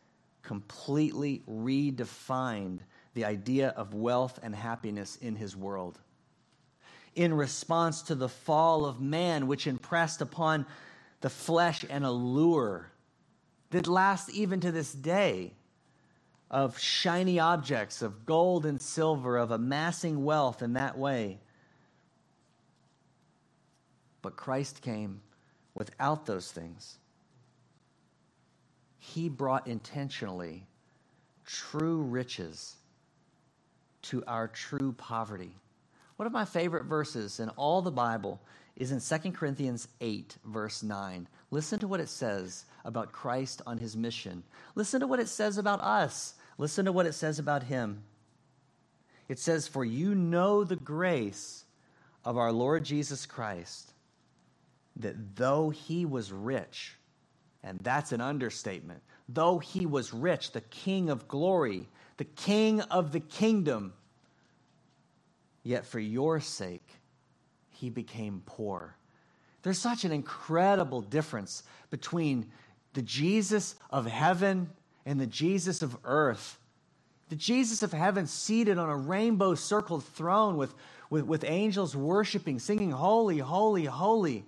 completely 0.41 1.43
redefined 1.49 2.79
the 3.13 3.25
idea 3.25 3.73
of 3.75 3.93
wealth 3.93 4.39
and 4.41 4.55
happiness 4.55 5.17
in 5.17 5.35
his 5.35 5.57
world. 5.57 5.99
In 7.13 7.33
response 7.33 8.03
to 8.03 8.15
the 8.15 8.29
fall 8.29 8.85
of 8.85 9.01
man, 9.01 9.47
which 9.47 9.67
impressed 9.67 10.21
upon 10.21 10.65
the 11.19 11.29
flesh 11.29 11.83
an 11.89 12.05
allure 12.05 12.89
that 13.71 13.85
lasts 13.85 14.29
even 14.33 14.61
to 14.61 14.71
this 14.71 14.93
day 14.93 15.51
of 16.49 16.79
shiny 16.79 17.37
objects, 17.37 18.01
of 18.01 18.25
gold 18.25 18.65
and 18.65 18.81
silver, 18.81 19.35
of 19.35 19.51
amassing 19.51 20.23
wealth 20.23 20.61
in 20.61 20.71
that 20.71 20.97
way. 20.97 21.41
But 24.21 24.35
Christ 24.35 24.81
came 24.81 25.21
without 25.75 26.25
those 26.25 26.51
things 26.51 26.97
he 29.01 29.29
brought 29.29 29.65
intentionally 29.65 30.67
true 31.43 32.03
riches 32.03 32.75
to 34.03 34.23
our 34.27 34.47
true 34.47 34.93
poverty. 34.95 35.55
One 36.17 36.27
of 36.27 36.31
my 36.31 36.45
favorite 36.45 36.85
verses 36.85 37.39
in 37.39 37.49
all 37.49 37.81
the 37.81 37.91
Bible 37.91 38.39
is 38.75 38.91
in 38.91 39.01
2 39.01 39.31
Corinthians 39.31 39.87
8, 40.01 40.37
verse 40.45 40.83
9. 40.83 41.27
Listen 41.49 41.79
to 41.79 41.87
what 41.87 41.99
it 41.99 42.09
says 42.09 42.65
about 42.85 43.11
Christ 43.11 43.63
on 43.65 43.79
his 43.79 43.97
mission. 43.97 44.43
Listen 44.75 44.99
to 44.99 45.07
what 45.07 45.19
it 45.19 45.27
says 45.27 45.57
about 45.57 45.81
us. 45.81 46.35
Listen 46.59 46.85
to 46.85 46.91
what 46.91 47.07
it 47.07 47.13
says 47.13 47.39
about 47.39 47.63
him. 47.63 48.03
It 49.27 49.39
says, 49.39 49.67
For 49.67 49.83
you 49.83 50.13
know 50.13 50.63
the 50.63 50.75
grace 50.75 51.65
of 52.23 52.37
our 52.37 52.51
Lord 52.51 52.85
Jesus 52.85 53.25
Christ, 53.25 53.90
that 54.97 55.35
though 55.35 55.69
he 55.69 56.05
was 56.05 56.31
rich, 56.31 56.95
and 57.63 57.79
that's 57.81 58.11
an 58.11 58.21
understatement. 58.21 59.01
Though 59.29 59.59
he 59.59 59.85
was 59.85 60.13
rich, 60.13 60.51
the 60.51 60.61
king 60.61 61.09
of 61.09 61.27
glory, 61.27 61.87
the 62.17 62.25
king 62.25 62.81
of 62.81 63.11
the 63.11 63.19
kingdom, 63.19 63.93
yet 65.63 65.85
for 65.85 65.99
your 65.99 66.39
sake, 66.39 66.87
he 67.69 67.89
became 67.89 68.43
poor. 68.45 68.95
There's 69.63 69.79
such 69.79 70.05
an 70.05 70.11
incredible 70.11 71.01
difference 71.01 71.63
between 71.89 72.51
the 72.93 73.01
Jesus 73.01 73.75
of 73.89 74.05
heaven 74.05 74.69
and 75.05 75.19
the 75.19 75.27
Jesus 75.27 75.81
of 75.81 75.97
earth. 76.03 76.57
The 77.29 77.35
Jesus 77.35 77.83
of 77.83 77.93
heaven 77.93 78.27
seated 78.27 78.77
on 78.77 78.89
a 78.89 78.97
rainbow 78.97 79.55
circled 79.55 80.03
throne 80.03 80.57
with, 80.57 80.73
with, 81.09 81.25
with 81.25 81.43
angels 81.45 81.95
worshiping, 81.95 82.59
singing, 82.59 82.91
Holy, 82.91 83.37
holy, 83.37 83.85
holy. 83.85 84.45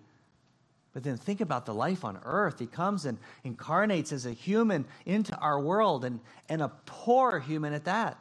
But 0.94 1.04
then 1.04 1.18
think 1.18 1.42
about 1.42 1.66
the 1.66 1.74
life 1.74 2.06
on 2.06 2.20
earth. 2.24 2.60
He 2.60 2.68
comes 2.68 3.06
and 3.06 3.18
incarnates 3.44 4.12
as 4.12 4.28
a 4.28 4.32
human 4.32 4.86
into 5.06 5.36
our 5.38 5.60
world, 5.60 6.06
and, 6.06 6.20
and 6.48 6.62
a 6.62 6.72
poor 6.86 7.40
human 7.40 7.74
at 7.74 7.86
that. 7.86 8.18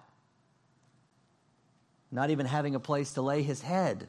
Not 2.11 2.31
even 2.31 2.47
having 2.47 2.75
a 2.75 2.81
place 2.81 3.13
to 3.15 3.23
lay 3.23 3.43
his 3.43 3.61
head. 3.61 4.09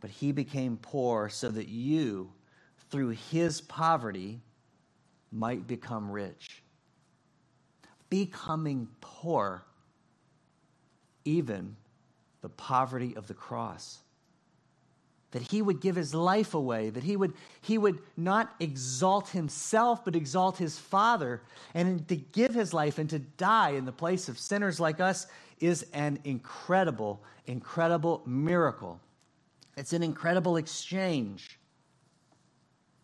But 0.00 0.10
he 0.10 0.32
became 0.32 0.78
poor 0.78 1.28
so 1.28 1.48
that 1.50 1.68
you, 1.68 2.32
through 2.90 3.10
his 3.10 3.60
poverty, 3.60 4.40
might 5.30 5.66
become 5.68 6.10
rich. 6.10 6.62
Becoming 8.08 8.88
poor, 9.00 9.64
even 11.24 11.76
the 12.40 12.48
poverty 12.48 13.14
of 13.14 13.28
the 13.28 13.34
cross 13.34 14.00
that 15.32 15.42
he 15.42 15.62
would 15.62 15.80
give 15.80 15.96
his 15.96 16.14
life 16.14 16.54
away, 16.54 16.90
that 16.90 17.04
he 17.04 17.16
would, 17.16 17.32
he 17.60 17.78
would 17.78 17.98
not 18.16 18.54
exalt 18.58 19.28
himself, 19.28 20.04
but 20.04 20.16
exalt 20.16 20.58
his 20.58 20.78
Father. 20.78 21.42
And 21.74 22.06
to 22.08 22.16
give 22.16 22.52
his 22.52 22.74
life 22.74 22.98
and 22.98 23.08
to 23.10 23.20
die 23.20 23.70
in 23.70 23.84
the 23.84 23.92
place 23.92 24.28
of 24.28 24.38
sinners 24.38 24.80
like 24.80 25.00
us 25.00 25.26
is 25.60 25.86
an 25.92 26.18
incredible, 26.24 27.22
incredible 27.46 28.22
miracle. 28.26 29.00
It's 29.76 29.92
an 29.92 30.02
incredible 30.02 30.56
exchange. 30.56 31.58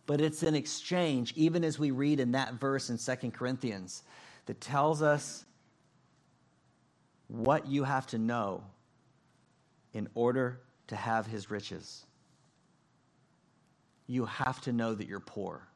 But 0.05 0.19
it's 0.19 0.43
an 0.43 0.55
exchange, 0.55 1.33
even 1.35 1.63
as 1.63 1.79
we 1.79 1.91
read 1.91 2.19
in 2.19 2.31
that 2.31 2.55
verse 2.55 2.89
in 2.89 2.97
Second 2.97 3.31
Corinthians, 3.33 4.03
that 4.47 4.59
tells 4.59 5.01
us 5.01 5.45
what 7.27 7.67
you 7.67 7.83
have 7.83 8.07
to 8.07 8.17
know 8.17 8.63
in 9.93 10.07
order 10.13 10.61
to 10.87 10.95
have 10.95 11.27
his 11.27 11.49
riches 11.49 12.06
you 14.07 14.25
have 14.25 14.61
to 14.61 14.71
know 14.71 14.95
that 14.95 15.07
you're 15.07 15.19
poor. 15.19 15.67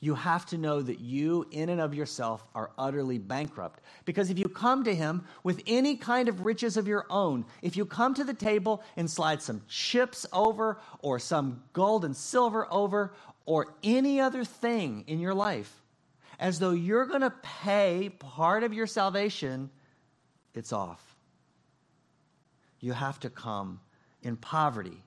You 0.00 0.14
have 0.14 0.44
to 0.46 0.58
know 0.58 0.82
that 0.82 1.00
you, 1.00 1.46
in 1.50 1.70
and 1.70 1.80
of 1.80 1.94
yourself, 1.94 2.46
are 2.54 2.70
utterly 2.76 3.16
bankrupt. 3.18 3.80
Because 4.04 4.28
if 4.28 4.38
you 4.38 4.44
come 4.44 4.84
to 4.84 4.94
Him 4.94 5.24
with 5.42 5.62
any 5.66 5.96
kind 5.96 6.28
of 6.28 6.44
riches 6.44 6.76
of 6.76 6.86
your 6.86 7.06
own, 7.08 7.46
if 7.62 7.76
you 7.76 7.86
come 7.86 8.12
to 8.14 8.24
the 8.24 8.34
table 8.34 8.82
and 8.96 9.10
slide 9.10 9.40
some 9.40 9.62
chips 9.68 10.26
over, 10.32 10.78
or 10.98 11.18
some 11.18 11.62
gold 11.72 12.04
and 12.04 12.14
silver 12.14 12.68
over, 12.70 13.14
or 13.46 13.74
any 13.82 14.20
other 14.20 14.44
thing 14.44 15.04
in 15.06 15.18
your 15.18 15.34
life, 15.34 15.82
as 16.38 16.58
though 16.58 16.72
you're 16.72 17.06
going 17.06 17.22
to 17.22 17.32
pay 17.42 18.10
part 18.18 18.64
of 18.64 18.74
your 18.74 18.86
salvation, 18.86 19.70
it's 20.54 20.72
off. 20.72 21.16
You 22.80 22.92
have 22.92 23.18
to 23.20 23.30
come 23.30 23.80
in 24.22 24.36
poverty. 24.36 25.02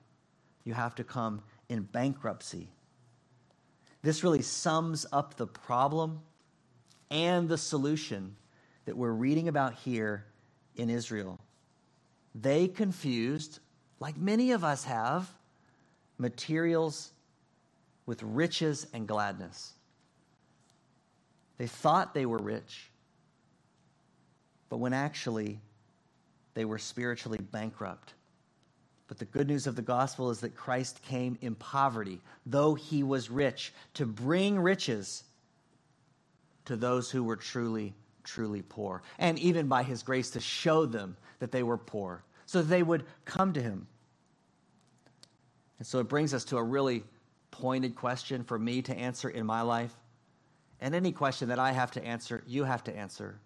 You 0.64 0.74
have 0.74 0.96
to 0.96 1.04
come 1.04 1.42
in 1.70 1.82
bankruptcy. 1.82 2.68
This 4.02 4.22
really 4.24 4.42
sums 4.42 5.06
up 5.12 5.36
the 5.36 5.46
problem 5.46 6.20
and 7.10 7.48
the 7.48 7.56
solution 7.56 8.36
that 8.84 8.96
we're 8.96 9.12
reading 9.12 9.48
about 9.48 9.74
here 9.74 10.26
in 10.76 10.90
Israel. 10.90 11.38
They 12.34 12.66
confused, 12.66 13.60
like 14.00 14.16
many 14.16 14.50
of 14.50 14.64
us 14.64 14.84
have, 14.84 15.30
materials 16.18 17.12
with 18.04 18.22
riches 18.22 18.86
and 18.92 19.06
gladness. 19.06 19.74
They 21.56 21.66
thought 21.66 22.14
they 22.14 22.26
were 22.26 22.38
rich, 22.38 22.90
but 24.68 24.78
when 24.78 24.92
actually 24.92 25.60
they 26.54 26.64
were 26.64 26.78
spiritually 26.78 27.38
bankrupt. 27.38 28.14
But 29.10 29.18
the 29.18 29.24
good 29.24 29.48
news 29.48 29.66
of 29.66 29.74
the 29.74 29.82
gospel 29.82 30.30
is 30.30 30.38
that 30.38 30.54
Christ 30.54 31.02
came 31.02 31.36
in 31.40 31.56
poverty, 31.56 32.20
though 32.46 32.74
he 32.76 33.02
was 33.02 33.28
rich, 33.28 33.72
to 33.94 34.06
bring 34.06 34.56
riches 34.56 35.24
to 36.66 36.76
those 36.76 37.10
who 37.10 37.24
were 37.24 37.34
truly, 37.34 37.92
truly 38.22 38.62
poor. 38.62 39.02
And 39.18 39.36
even 39.40 39.66
by 39.66 39.82
his 39.82 40.04
grace 40.04 40.30
to 40.30 40.40
show 40.40 40.86
them 40.86 41.16
that 41.40 41.50
they 41.50 41.64
were 41.64 41.76
poor, 41.76 42.22
so 42.46 42.62
that 42.62 42.68
they 42.68 42.84
would 42.84 43.02
come 43.24 43.52
to 43.54 43.60
him. 43.60 43.88
And 45.78 45.86
so 45.88 45.98
it 45.98 46.08
brings 46.08 46.32
us 46.32 46.44
to 46.44 46.58
a 46.58 46.62
really 46.62 47.02
pointed 47.50 47.96
question 47.96 48.44
for 48.44 48.60
me 48.60 48.80
to 48.82 48.96
answer 48.96 49.28
in 49.28 49.44
my 49.44 49.62
life. 49.62 49.92
And 50.80 50.94
any 50.94 51.10
question 51.10 51.48
that 51.48 51.58
I 51.58 51.72
have 51.72 51.90
to 51.92 52.04
answer, 52.04 52.44
you 52.46 52.62
have 52.62 52.84
to 52.84 52.96
answer. 52.96 53.40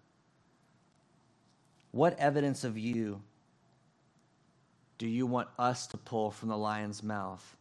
What 1.89 2.19
evidence 2.19 2.63
of 2.63 2.77
you 2.77 3.23
do 4.97 5.07
you 5.07 5.25
want 5.25 5.49
us 5.59 5.87
to 5.87 5.97
pull 5.97 6.31
from 6.31 6.49
the 6.49 6.57
lion's 6.57 7.03
mouth? 7.03 7.55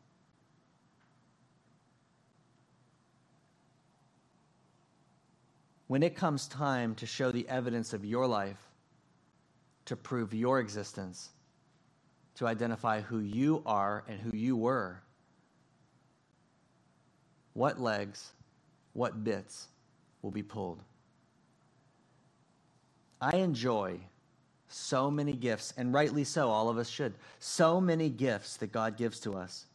When 5.87 6.03
it 6.03 6.17
comes 6.17 6.49
time 6.49 6.95
to 6.97 7.07
show 7.07 7.31
the 7.31 7.49
evidence 7.49 7.93
of 7.93 8.05
your 8.05 8.27
life, 8.27 8.59
to 9.87 9.97
prove 9.97 10.33
your 10.33 10.61
existence, 10.61 11.31
to 12.37 12.47
identify 12.47 13.01
who 13.01 13.21
you 13.21 13.63
are 13.67 14.05
and 14.09 14.19
who 14.19 14.37
you 14.37 14.57
were, 14.57 15.01
what 17.53 17.81
legs, 17.81 18.33
what 18.93 19.25
bits 19.25 19.69
will 20.23 20.31
be 20.31 20.43
pulled? 20.43 20.81
I 23.21 23.37
enjoy 23.37 24.01
so 24.75 25.11
many 25.11 25.33
gifts, 25.33 25.73
and 25.77 25.95
rightly 25.95 26.25
so, 26.25 26.51
all 26.51 26.69
of 26.69 26.79
us 26.79 26.89
should. 26.89 27.15
So 27.39 27.81
many 27.81 28.11
gifts 28.11 28.57
that 28.57 28.73
God 28.73 28.97
gives 28.97 29.21
to 29.21 29.35
us. 29.35 29.67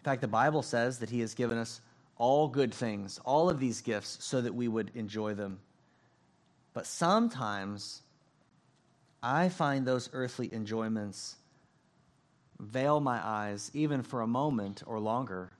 In 0.00 0.04
fact, 0.04 0.22
the 0.22 0.28
Bible 0.28 0.62
says 0.62 0.98
that 1.00 1.10
He 1.10 1.20
has 1.20 1.34
given 1.34 1.58
us 1.58 1.80
all 2.16 2.48
good 2.48 2.72
things, 2.72 3.20
all 3.24 3.50
of 3.50 3.60
these 3.60 3.82
gifts, 3.82 4.16
so 4.24 4.40
that 4.40 4.54
we 4.54 4.66
would 4.66 4.90
enjoy 4.94 5.34
them. 5.34 5.60
But 6.72 6.86
sometimes 6.86 8.00
I 9.22 9.50
find 9.50 9.86
those 9.86 10.08
earthly 10.12 10.52
enjoyments 10.52 11.36
veil 12.58 13.00
my 13.00 13.20
eyes, 13.22 13.70
even 13.74 14.02
for 14.02 14.22
a 14.22 14.26
moment 14.26 14.82
or 14.86 15.00
longer, 15.00 15.50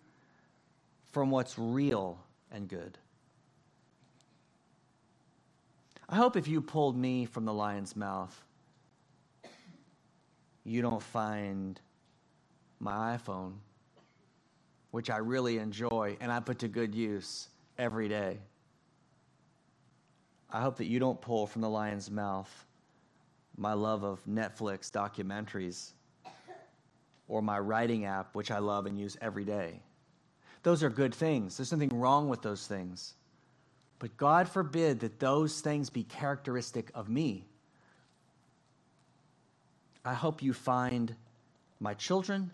from 1.11 1.31
what's 1.31 1.59
real 1.59 2.19
and 2.51 2.69
good. 2.69 2.97
I 6.13 6.17
hope 6.17 6.37
if 6.37 6.47
you 6.47 6.61
pulled 6.61 6.95
me 6.95 7.25
from 7.25 7.47
the 7.47 7.55
lion's 7.55 7.97
mouth, 7.97 8.39
you 10.63 10.83
don't 10.83 11.03
find 11.03 11.81
my 12.81 13.17
iPhone, 13.17 13.55
which 14.91 15.09
I 15.09 15.17
really 15.17 15.57
enjoy 15.57 16.19
and 16.21 16.31
I 16.31 16.41
put 16.41 16.59
to 16.59 16.69
good 16.69 16.95
use 16.95 17.49
every 17.79 18.11
day. 18.11 18.41
I 20.51 20.61
hope 20.61 20.77
that 20.77 20.85
you 20.85 20.99
don't 20.99 21.19
pull 21.19 21.47
from 21.47 21.63
the 21.63 21.71
lion's 21.71 22.11
mouth 22.11 22.67
my 23.57 23.73
love 23.73 24.05
of 24.05 24.23
Netflix 24.27 24.91
documentaries 24.91 25.93
or 27.27 27.41
my 27.41 27.59
writing 27.59 28.05
app, 28.05 28.35
which 28.35 28.51
I 28.51 28.59
love 28.59 28.85
and 28.85 28.99
use 28.99 29.17
every 29.23 29.47
day. 29.47 29.81
Those 30.63 30.83
are 30.83 30.91
good 30.91 31.15
things. 31.15 31.57
There's 31.57 31.73
nothing 31.73 31.89
wrong 31.99 32.29
with 32.29 32.43
those 32.43 32.67
things. 32.67 33.15
But 34.03 34.17
God 34.17 34.49
forbid 34.49 34.99
that 35.01 35.21
those 35.21 35.61
things 35.61 35.89
be 35.89 36.03
characteristic 36.03 36.91
of 36.93 37.09
me. 37.09 37.47
I 40.05 40.13
hope 40.13 40.43
you 40.43 40.53
find 40.53 41.15
my 41.79 41.95
children. 41.95 42.51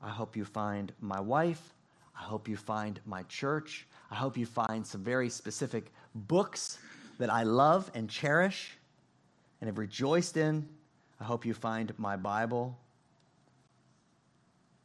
I 0.00 0.08
hope 0.08 0.38
you 0.38 0.46
find 0.46 0.90
my 0.98 1.20
wife. 1.20 1.74
I 2.18 2.22
hope 2.22 2.48
you 2.48 2.56
find 2.56 2.98
my 3.04 3.24
church. 3.24 3.86
I 4.10 4.14
hope 4.14 4.38
you 4.38 4.46
find 4.46 4.86
some 4.86 5.04
very 5.04 5.28
specific 5.28 5.92
books 6.14 6.78
that 7.18 7.28
I 7.28 7.42
love 7.42 7.90
and 7.92 8.08
cherish 8.08 8.78
and 9.60 9.68
have 9.68 9.76
rejoiced 9.76 10.38
in. 10.38 10.66
I 11.20 11.24
hope 11.24 11.44
you 11.44 11.52
find 11.52 11.92
my 11.98 12.16
Bible. 12.16 12.78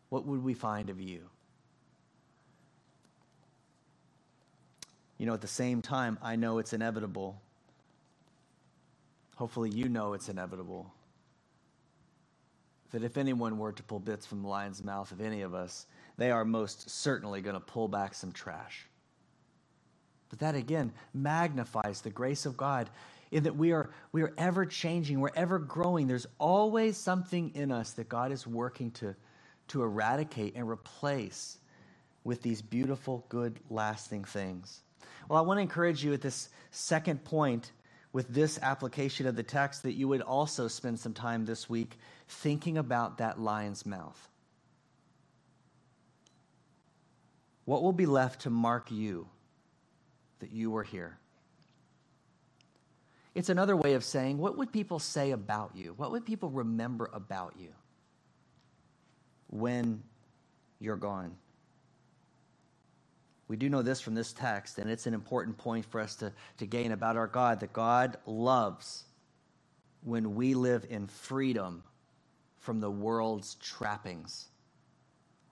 What 0.09 0.25
would 0.25 0.43
we 0.43 0.55
find 0.55 0.89
of 0.89 0.99
you? 0.99 1.21
You 5.17 5.25
know, 5.25 5.33
at 5.33 5.41
the 5.41 5.47
same 5.47 5.81
time, 5.81 6.17
I 6.21 6.35
know 6.35 6.59
it's 6.59 6.73
inevitable. 6.73 7.41
Hopefully, 9.35 9.69
you 9.69 9.89
know 9.89 10.13
it's 10.13 10.29
inevitable. 10.29 10.91
That 12.91 13.03
if 13.03 13.17
anyone 13.17 13.57
were 13.57 13.71
to 13.71 13.83
pull 13.83 13.99
bits 13.99 14.25
from 14.25 14.41
the 14.41 14.47
lion's 14.47 14.83
mouth 14.83 15.11
of 15.11 15.21
any 15.21 15.41
of 15.41 15.53
us, 15.53 15.85
they 16.17 16.31
are 16.31 16.45
most 16.45 16.89
certainly 16.89 17.41
going 17.41 17.55
to 17.55 17.59
pull 17.59 17.87
back 17.87 18.13
some 18.13 18.31
trash. 18.31 18.85
But 20.29 20.39
that 20.39 20.55
again 20.55 20.91
magnifies 21.13 22.01
the 22.01 22.09
grace 22.09 22.45
of 22.45 22.57
God 22.57 22.89
in 23.31 23.43
that 23.43 23.55
we 23.55 23.71
are, 23.71 23.89
we 24.11 24.21
are 24.21 24.33
ever 24.37 24.65
changing, 24.65 25.19
we're 25.19 25.29
ever 25.35 25.59
growing. 25.59 26.07
There's 26.07 26.27
always 26.39 26.97
something 26.97 27.51
in 27.53 27.71
us 27.71 27.91
that 27.91 28.07
God 28.07 28.31
is 28.31 28.47
working 28.47 28.91
to, 28.91 29.15
to 29.69 29.83
eradicate 29.83 30.55
and 30.55 30.69
replace 30.69 31.57
with 32.23 32.41
these 32.41 32.61
beautiful, 32.61 33.25
good, 33.29 33.59
lasting 33.69 34.23
things. 34.23 34.81
Well, 35.29 35.39
I 35.39 35.41
want 35.41 35.57
to 35.57 35.61
encourage 35.61 36.03
you 36.03 36.13
at 36.13 36.21
this 36.21 36.49
second 36.71 37.23
point 37.23 37.71
with 38.13 38.27
this 38.29 38.57
application 38.61 39.27
of 39.27 39.35
the 39.35 39.43
text 39.43 39.83
that 39.83 39.93
you 39.93 40.07
would 40.07 40.21
also 40.21 40.67
spend 40.67 40.99
some 40.99 41.13
time 41.13 41.45
this 41.45 41.69
week 41.69 41.97
thinking 42.27 42.77
about 42.77 43.17
that 43.17 43.39
lion's 43.39 43.85
mouth. 43.85 44.29
What 47.65 47.83
will 47.83 47.93
be 47.93 48.05
left 48.05 48.41
to 48.41 48.49
mark 48.49 48.91
you 48.91 49.27
that 50.39 50.51
you 50.51 50.71
were 50.71 50.83
here? 50.83 51.17
It's 53.33 53.49
another 53.49 53.75
way 53.75 53.95
of 53.95 54.03
saying, 54.03 54.37
what 54.37 54.57
would 54.57 54.71
people 54.71 54.97
say 54.99 55.31
about 55.31 55.71
you? 55.75 55.93
What 55.97 56.11
would 56.11 56.25
people 56.25 56.49
remember 56.49 57.09
about 57.11 57.55
you 57.59 57.73
when 59.49 60.01
you're 60.79 60.95
gone? 60.95 61.35
We 63.47 63.57
do 63.57 63.69
know 63.69 63.81
this 63.81 64.01
from 64.01 64.15
this 64.15 64.33
text, 64.33 64.79
and 64.79 64.89
it's 64.89 65.05
an 65.05 65.13
important 65.13 65.57
point 65.57 65.85
for 65.85 66.01
us 66.01 66.15
to, 66.15 66.33
to 66.57 66.65
gain 66.65 66.91
about 66.91 67.15
our 67.15 67.27
God 67.27 67.59
that 67.59 67.73
God 67.73 68.17
loves 68.25 69.03
when 70.03 70.35
we 70.35 70.53
live 70.53 70.85
in 70.89 71.07
freedom 71.07 71.83
from 72.59 72.79
the 72.79 72.89
world's 72.89 73.55
trappings 73.55 74.47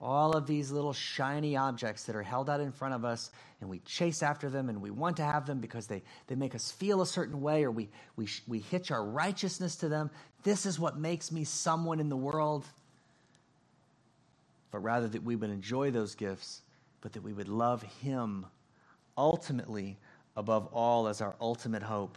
all 0.04 0.36
of 0.36 0.46
these 0.46 0.70
little 0.70 0.92
shiny 0.92 1.56
objects 1.56 2.04
that 2.04 2.14
are 2.14 2.22
held 2.22 2.50
out 2.50 2.60
in 2.60 2.70
front 2.70 2.94
of 2.94 3.04
us, 3.06 3.30
and 3.60 3.70
we 3.70 3.78
chase 3.80 4.22
after 4.22 4.50
them 4.50 4.68
and 4.68 4.82
we 4.82 4.90
want 4.90 5.16
to 5.16 5.24
have 5.24 5.46
them 5.46 5.60
because 5.60 5.86
they, 5.86 6.02
they 6.26 6.34
make 6.34 6.54
us 6.54 6.70
feel 6.70 7.00
a 7.00 7.06
certain 7.06 7.40
way 7.40 7.64
or 7.64 7.70
we, 7.70 7.88
we, 8.14 8.28
we 8.46 8.58
hitch 8.58 8.90
our 8.90 9.02
righteousness 9.02 9.76
to 9.76 9.88
them. 9.88 10.10
This 10.42 10.66
is 10.66 10.78
what 10.78 10.98
makes 10.98 11.32
me 11.32 11.44
someone 11.44 12.00
in 12.00 12.10
the 12.10 12.16
world. 12.16 12.66
But 14.70 14.80
rather 14.80 15.08
that 15.08 15.22
we 15.22 15.36
would 15.36 15.50
enjoy 15.50 15.90
those 15.90 16.14
gifts, 16.14 16.60
but 17.04 17.12
that 17.12 17.22
we 17.22 17.34
would 17.34 17.50
love 17.50 17.82
Him 18.02 18.46
ultimately 19.18 19.98
above 20.36 20.66
all 20.72 21.06
as 21.06 21.20
our 21.20 21.36
ultimate 21.38 21.82
hope. 21.82 22.16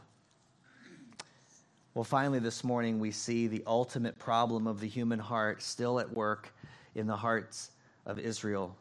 Well, 1.94 2.06
finally, 2.06 2.40
this 2.40 2.64
morning, 2.64 2.98
we 2.98 3.12
see 3.12 3.48
the 3.48 3.64
ultimate 3.68 4.18
problem 4.18 4.66
of 4.66 4.80
the 4.80 4.88
human 4.88 5.20
heart 5.20 5.62
still 5.62 6.00
at 6.00 6.16
work 6.16 6.54
in 6.96 7.06
the 7.06 7.18
hearts 7.18 7.72
of 8.06 8.18
Israel. 8.18 8.78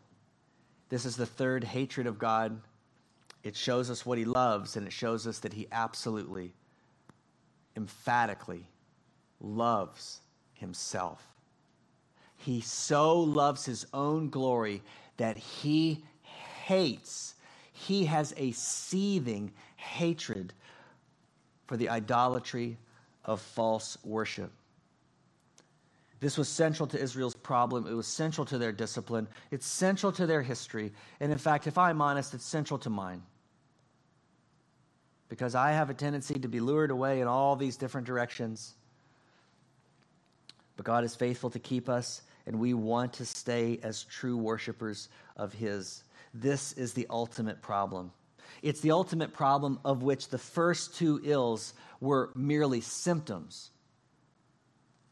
This 0.91 1.07
is 1.07 1.17
the 1.17 1.27
third 1.27 1.65
hatred 1.65 2.07
of 2.07 2.21
God. 2.21 2.57
It 3.43 3.57
shows 3.57 3.91
us 3.91 4.07
what 4.07 4.17
he 4.17 4.25
loves, 4.25 4.77
and 4.77 4.87
it 4.87 4.93
shows 4.93 5.27
us 5.27 5.41
that 5.41 5.53
he 5.53 5.67
absolutely, 5.73 6.53
emphatically 7.77 8.65
loves 9.41 10.21
himself. 10.55 11.21
He 12.37 12.61
so 12.61 13.19
loves 13.19 13.65
his 13.65 13.87
own 13.93 14.31
glory 14.31 14.83
that 15.17 15.37
he 15.37 16.05
hates, 16.65 17.35
he 17.73 18.05
has 18.07 18.35
a 18.37 18.53
seething 18.53 19.53
hatred 19.77 20.53
for 21.67 21.77
the 21.77 21.89
idolatry 21.89 22.79
of 23.25 23.41
false 23.41 23.99
worship. 24.05 24.51
This 26.21 26.39
was 26.39 26.49
central 26.49 26.87
to 26.89 27.01
Israel's 27.01 27.35
problem. 27.35 27.87
It 27.87 27.93
was 27.93 28.07
central 28.07 28.47
to 28.47 28.59
their 28.59 28.73
discipline. 28.73 29.29
It's 29.51 29.67
central 29.67 30.13
to 30.13 30.27
their 30.27 30.43
history. 30.43 30.93
And 31.21 31.31
in 31.31 31.39
fact, 31.39 31.67
if 31.67 31.77
I'm 31.77 32.01
honest, 32.01 32.33
it's 32.33 32.45
central 32.45 32.79
to 32.81 32.91
mine. 32.91 33.23
Because 35.29 35.55
I 35.55 35.73
have 35.73 35.91
a 35.91 35.95
tendency 35.95 36.35
to 36.35 36.49
be 36.49 36.61
lured 36.61 36.91
away 36.91 37.21
in 37.21 37.29
all 37.29 37.57
these 37.57 37.77
different 37.77 38.07
directions. 38.07 38.75
But 40.77 40.87
God 40.87 41.05
is 41.05 41.15
faithful 41.15 41.51
to 41.51 41.59
keep 41.59 41.89
us, 41.89 42.23
and 42.47 42.59
we 42.59 42.75
want 42.75 43.13
to 43.15 43.25
stay 43.25 43.79
as 43.83 44.05
true 44.05 44.37
worshipers 44.37 45.09
of 45.37 45.53
His. 45.53 46.05
This 46.33 46.73
is 46.73 46.93
the 46.93 47.07
ultimate 47.11 47.63
problem. 47.63 48.13
It's 48.63 48.81
the 48.81 48.93
ultimate 48.93 49.33
problem 49.33 49.79
of 49.85 50.03
which 50.03 50.29
the 50.29 50.39
first 50.39 50.97
two 50.97 51.21
ills 51.25 51.75
were 52.01 52.31
merely 52.35 52.81
symptoms 52.81 53.71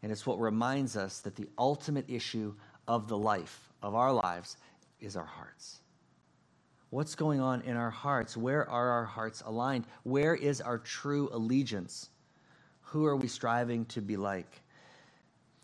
and 0.04 0.12
it's 0.12 0.26
what 0.26 0.38
reminds 0.38 0.98
us 0.98 1.20
that 1.20 1.34
the 1.34 1.48
ultimate 1.56 2.04
issue 2.10 2.54
of 2.86 3.08
the 3.08 3.16
life, 3.16 3.72
of 3.82 3.94
our 3.94 4.12
lives, 4.12 4.58
is 5.00 5.16
our 5.16 5.24
hearts. 5.24 5.80
What's 6.90 7.14
going 7.14 7.40
on 7.40 7.62
in 7.62 7.78
our 7.78 7.88
hearts? 7.88 8.36
Where 8.36 8.68
are 8.68 8.90
our 8.90 9.06
hearts 9.06 9.42
aligned? 9.46 9.86
Where 10.02 10.34
is 10.34 10.60
our 10.60 10.76
true 10.76 11.30
allegiance? 11.32 12.10
Who 12.82 13.06
are 13.06 13.16
we 13.16 13.28
striving 13.28 13.86
to 13.86 14.02
be 14.02 14.18
like? 14.18 14.60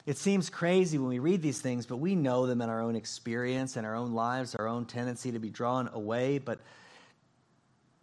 It 0.07 0.17
seems 0.17 0.49
crazy 0.49 0.99
when 0.99 1.09
we 1.09 1.19
read 1.19 1.43
these 1.43 1.61
things, 1.61 1.87
but 1.87 1.97
we 1.97 2.15
know 2.15 2.47
them 2.47 2.63
in 2.63 2.69
our 2.69 2.81
own 2.81 2.97
experience 2.97 3.77
and 3.77 3.87
our 3.87 3.95
own 3.95 4.13
lives, 4.13 4.55
our 4.55 4.67
own 4.67 4.87
tendency 4.87 5.33
to 5.33 5.39
be 5.39 5.51
drawn 5.51 5.89
away. 5.93 6.39
But 6.39 6.61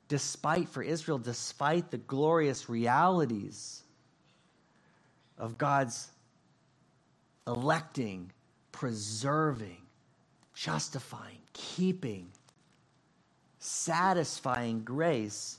despite, 0.07 0.69
for 0.69 0.83
Israel, 0.83 1.17
despite 1.17 1.89
the 1.91 1.97
glorious 1.97 2.69
realities 2.69 3.81
of 5.37 5.57
God's 5.57 6.09
electing, 7.47 8.31
preserving, 8.71 9.81
justifying, 10.53 11.39
keeping, 11.53 12.27
satisfying 13.59 14.81
grace, 14.81 15.57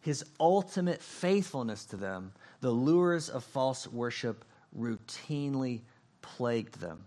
his 0.00 0.24
ultimate 0.38 1.02
faithfulness 1.02 1.84
to 1.86 1.96
them, 1.96 2.32
the 2.60 2.70
lures 2.70 3.28
of 3.30 3.42
false 3.44 3.86
worship 3.86 4.44
routinely 4.76 5.82
plagued 6.22 6.80
them. 6.80 7.04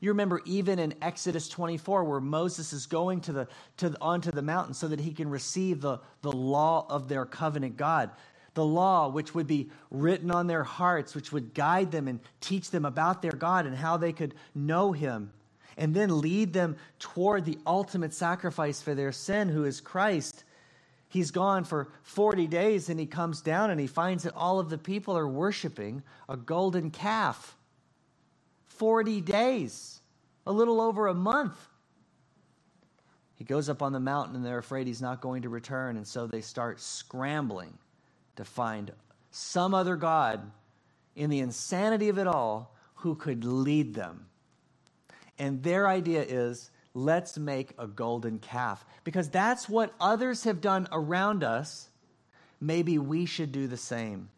You 0.00 0.10
remember 0.10 0.42
even 0.44 0.78
in 0.78 0.94
Exodus 1.00 1.48
24, 1.48 2.04
where 2.04 2.20
Moses 2.20 2.72
is 2.72 2.86
going 2.86 3.22
to 3.22 3.32
the, 3.32 3.48
to 3.78 3.96
onto 4.00 4.30
the 4.30 4.42
mountain 4.42 4.74
so 4.74 4.88
that 4.88 5.00
he 5.00 5.12
can 5.12 5.30
receive 5.30 5.80
the, 5.80 5.98
the 6.20 6.32
law 6.32 6.86
of 6.90 7.08
their 7.08 7.24
covenant 7.24 7.76
God 7.76 8.10
the 8.54 8.64
law, 8.64 9.08
which 9.08 9.34
would 9.34 9.46
be 9.46 9.70
written 9.90 10.30
on 10.30 10.46
their 10.46 10.64
hearts, 10.64 11.14
which 11.14 11.32
would 11.32 11.54
guide 11.54 11.90
them 11.90 12.08
and 12.08 12.20
teach 12.40 12.70
them 12.70 12.84
about 12.84 13.20
their 13.20 13.32
God 13.32 13.66
and 13.66 13.76
how 13.76 13.96
they 13.96 14.12
could 14.12 14.34
know 14.54 14.92
Him. 14.92 15.32
and 15.76 15.92
then 15.92 16.20
lead 16.20 16.52
them 16.52 16.76
toward 17.00 17.44
the 17.44 17.58
ultimate 17.66 18.14
sacrifice 18.14 18.80
for 18.80 18.94
their 18.94 19.10
sin, 19.10 19.48
who 19.48 19.64
is 19.64 19.80
Christ. 19.80 20.43
He's 21.14 21.30
gone 21.30 21.62
for 21.62 21.86
40 22.02 22.48
days 22.48 22.88
and 22.88 22.98
he 22.98 23.06
comes 23.06 23.40
down 23.40 23.70
and 23.70 23.78
he 23.78 23.86
finds 23.86 24.24
that 24.24 24.34
all 24.34 24.58
of 24.58 24.68
the 24.68 24.76
people 24.76 25.16
are 25.16 25.28
worshiping 25.28 26.02
a 26.28 26.36
golden 26.36 26.90
calf. 26.90 27.56
40 28.66 29.20
days, 29.20 30.00
a 30.44 30.50
little 30.50 30.80
over 30.80 31.06
a 31.06 31.14
month. 31.14 31.68
He 33.36 33.44
goes 33.44 33.68
up 33.68 33.80
on 33.80 33.92
the 33.92 34.00
mountain 34.00 34.34
and 34.34 34.44
they're 34.44 34.58
afraid 34.58 34.88
he's 34.88 35.00
not 35.00 35.20
going 35.20 35.42
to 35.42 35.48
return, 35.48 35.96
and 35.96 36.04
so 36.04 36.26
they 36.26 36.40
start 36.40 36.80
scrambling 36.80 37.78
to 38.34 38.44
find 38.44 38.90
some 39.30 39.72
other 39.72 39.94
God 39.94 40.50
in 41.14 41.30
the 41.30 41.38
insanity 41.38 42.08
of 42.08 42.18
it 42.18 42.26
all 42.26 42.74
who 42.96 43.14
could 43.14 43.44
lead 43.44 43.94
them. 43.94 44.26
And 45.38 45.62
their 45.62 45.86
idea 45.86 46.24
is 46.24 46.72
let's 46.94 47.36
make 47.36 47.72
a 47.78 47.86
golden 47.86 48.38
calf 48.38 48.84
because 49.02 49.28
that's 49.28 49.68
what 49.68 49.92
others 50.00 50.44
have 50.44 50.60
done 50.60 50.88
around 50.92 51.42
us. 51.42 51.88
Maybe 52.60 52.98
we 52.98 53.26
should 53.26 53.52
do 53.52 53.66
the 53.66 53.76
same. 53.76 54.30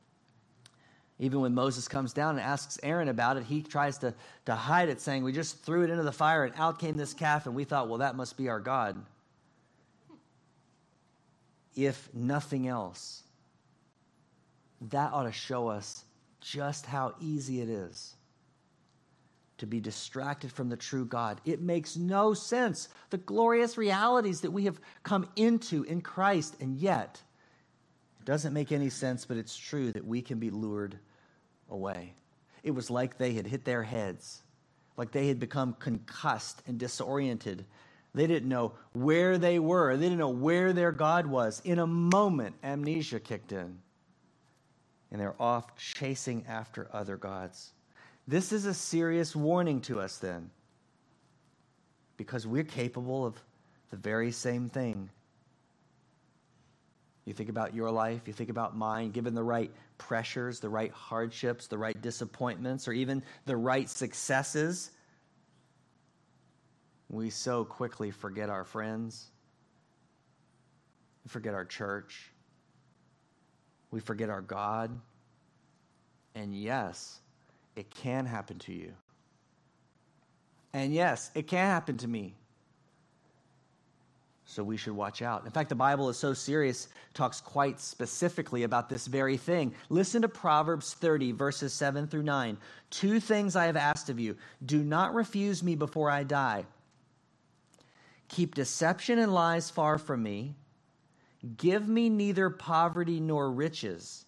Even 1.19 1.41
when 1.41 1.55
Moses 1.55 1.89
comes 1.89 2.13
down 2.13 2.31
and 2.37 2.41
asks 2.41 2.79
Aaron 2.83 3.09
about 3.09 3.37
it, 3.37 3.45
he 3.45 3.63
tries 3.63 3.99
to, 3.99 4.15
to 4.47 4.55
hide 4.55 4.89
it, 4.89 5.01
saying, 5.01 5.23
We 5.23 5.33
just 5.33 5.63
threw 5.63 5.83
it 5.83 5.91
into 5.91 6.03
the 6.03 6.13
fire 6.13 6.45
and 6.45 6.55
out 6.57 6.79
came 6.79 6.97
this 6.97 7.15
calf, 7.15 7.47
and 7.47 7.55
we 7.55 7.65
thought, 7.65 7.89
well, 7.89 7.99
that 7.99 8.17
must 8.17 8.37
be 8.37 8.49
our 8.49 8.61
God. 8.61 9.03
If 11.75 12.11
nothing 12.13 12.69
else, 12.69 13.23
that 14.91 15.13
ought 15.13 15.23
to 15.23 15.33
show 15.33 15.69
us 15.69 16.05
just 16.41 16.85
how 16.85 17.15
easy 17.21 17.63
it 17.63 17.71
is 17.71 18.16
to 19.59 19.67
be 19.67 19.81
distracted 19.81 20.53
from 20.53 20.69
the 20.69 20.77
true 20.77 21.05
God. 21.05 21.41
It 21.45 21.61
makes 21.61 21.97
no 21.97 22.35
sense. 22.35 22.89
The 23.11 23.19
glorious 23.19 23.79
realities 23.79 24.43
that 24.43 24.51
we 24.51 24.65
have 24.65 24.81
come 25.03 25.29
into 25.37 25.83
in 25.85 26.01
Christ, 26.03 26.57
and 26.61 26.77
yet 26.77 27.23
it 28.21 28.27
doesn't 28.27 28.53
make 28.53 28.73
any 28.73 28.91
sense, 28.91 29.25
but 29.25 29.37
it's 29.37 29.57
true 29.57 29.93
that 29.93 30.07
we 30.07 30.21
can 30.21 30.39
be 30.39 30.51
lured 30.51 30.99
away. 31.71 32.15
It 32.63 32.73
was 32.73 32.91
like 32.91 33.17
they 33.17 33.33
had 33.33 33.47
hit 33.47 33.65
their 33.65 33.83
heads, 33.83 34.43
like 34.97 35.13
they 35.13 35.29
had 35.29 35.39
become 35.39 35.75
concussed 35.79 36.63
and 36.67 36.79
disoriented. 36.79 37.65
They 38.15 38.27
didn't 38.27 38.49
know 38.49 38.73
where 38.93 39.39
they 39.39 39.59
were, 39.59 39.97
they 39.97 40.05
didn't 40.05 40.19
know 40.19 40.29
where 40.29 40.73
their 40.73 40.93
God 40.93 41.27
was. 41.27 41.61
In 41.65 41.79
a 41.79 41.87
moment, 41.87 42.57
amnesia 42.63 43.21
kicked 43.21 43.53
in, 43.53 43.79
and 45.11 45.21
they're 45.21 45.41
off 45.41 45.77
chasing 45.77 46.45
after 46.47 46.89
other 46.93 47.17
gods. 47.17 47.73
This 48.29 48.53
is 48.53 48.67
a 48.67 48.75
serious 48.75 49.37
warning 49.37 49.81
to 49.83 50.01
us, 50.01 50.19
then, 50.19 50.51
because 52.17 52.47
we're 52.47 52.65
capable 52.65 53.25
of 53.25 53.41
the 53.91 53.97
very 53.97 54.33
same 54.33 54.69
thing. 54.69 55.11
You 57.25 57.33
think 57.33 57.49
about 57.49 57.75
your 57.75 57.91
life, 57.91 58.23
you 58.27 58.33
think 58.33 58.51
about 58.51 58.77
mine, 58.77 59.11
given 59.11 59.35
the 59.35 59.43
right 59.43 59.71
pressures, 59.99 60.61
the 60.61 60.69
right 60.69 60.93
hardships, 60.93 61.67
the 61.67 61.79
right 61.79 62.01
disappointments, 62.01 62.89
or 62.89 62.93
even 62.93 63.23
the 63.47 63.57
right 63.57 63.89
successes, 63.89 64.91
we 67.09 67.31
so 67.31 67.65
quickly 67.65 68.11
forget 68.11 68.51
our 68.51 68.65
friends, 68.65 69.27
we 71.25 71.29
forget 71.29 71.55
our 71.55 71.65
church, 71.65 72.33
we 73.91 74.01
forget 74.01 74.31
our 74.31 74.41
God. 74.41 74.91
And 76.35 76.55
yes, 76.55 77.21
it 77.77 77.91
can 77.91 78.27
happen 78.27 78.59
to 78.61 78.73
you. 78.73 78.93
And 80.73 80.93
yes, 80.93 81.31
it 81.35 81.47
can 81.47 81.67
happen 81.67 81.99
to 81.99 82.09
me. 82.09 82.35
So 84.49 84.63
we 84.63 84.77
should 84.77 84.95
watch 84.95 85.23
out. 85.23 85.45
In 85.45 85.51
fact, 85.51 85.69
the 85.69 85.75
Bible 85.75 86.09
is 86.09 86.17
so 86.17 86.33
serious, 86.33 86.89
talks 87.15 87.41
quite 87.41 87.81
specifically 87.81 88.63
about 88.63 88.89
this 88.89 89.07
very 89.07 89.37
thing. 89.37 89.75
Listen 89.89 90.23
to 90.23 90.29
Proverbs 90.29 90.95
30, 90.95 91.33
verses 91.33 91.73
7 91.73 92.07
through 92.07 92.23
9. 92.23 92.57
Two 92.91 93.19
things 93.21 93.57
I 93.57 93.67
have 93.67 93.77
asked 93.77 94.09
of 94.09 94.21
you 94.21 94.37
do 94.65 94.83
not 94.83 95.15
refuse 95.15 95.63
me 95.63 95.75
before 95.75 96.11
I 96.11 96.23
die. 96.23 96.65
Keep 98.29 98.55
deception 98.55 99.19
and 99.19 99.35
lies 99.35 99.69
far 99.69 99.99
from 99.99 100.23
me. 100.23 100.55
Give 101.57 101.89
me 101.89 102.09
neither 102.09 102.49
poverty 102.49 103.19
nor 103.19 103.51
riches. 103.51 104.26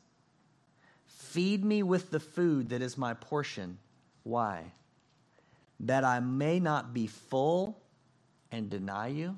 Feed 1.29 1.62
me 1.62 1.83
with 1.83 2.11
the 2.11 2.20
food 2.20 2.70
that 2.70 2.81
is 2.81 2.97
my 2.97 3.12
portion. 3.12 3.76
Why? 4.22 4.72
That 5.81 6.03
I 6.03 6.20
may 6.20 6.59
not 6.59 6.95
be 6.95 7.07
full 7.07 7.79
and 8.51 8.70
deny 8.70 9.09
you 9.09 9.37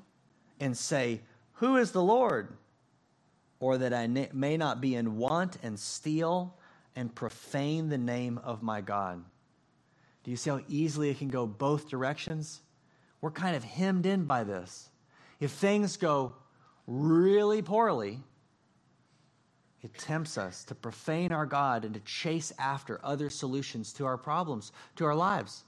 and 0.61 0.77
say, 0.77 1.19
Who 1.55 1.75
is 1.75 1.91
the 1.91 2.01
Lord? 2.01 2.55
Or 3.59 3.77
that 3.77 3.93
I 3.93 4.07
may 4.07 4.55
not 4.55 4.79
be 4.79 4.95
in 4.95 5.17
want 5.17 5.57
and 5.61 5.77
steal 5.77 6.55
and 6.95 7.13
profane 7.13 7.89
the 7.89 7.97
name 7.97 8.39
of 8.41 8.63
my 8.63 8.79
God. 8.79 9.21
Do 10.23 10.31
you 10.31 10.37
see 10.37 10.49
how 10.49 10.61
easily 10.69 11.09
it 11.09 11.19
can 11.19 11.27
go 11.27 11.45
both 11.45 11.89
directions? 11.89 12.61
We're 13.19 13.31
kind 13.31 13.55
of 13.55 13.65
hemmed 13.65 14.05
in 14.05 14.23
by 14.23 14.45
this. 14.45 14.89
If 15.41 15.51
things 15.51 15.97
go 15.97 16.35
really 16.87 17.61
poorly, 17.61 18.21
it 19.83 19.97
tempts 19.97 20.37
us 20.37 20.63
to 20.65 20.75
profane 20.75 21.31
our 21.31 21.45
God 21.45 21.85
and 21.85 21.93
to 21.95 21.99
chase 22.01 22.53
after 22.59 22.99
other 23.03 23.29
solutions 23.29 23.93
to 23.93 24.05
our 24.05 24.17
problems, 24.17 24.71
to 24.97 25.05
our 25.05 25.15
lives. 25.15 25.63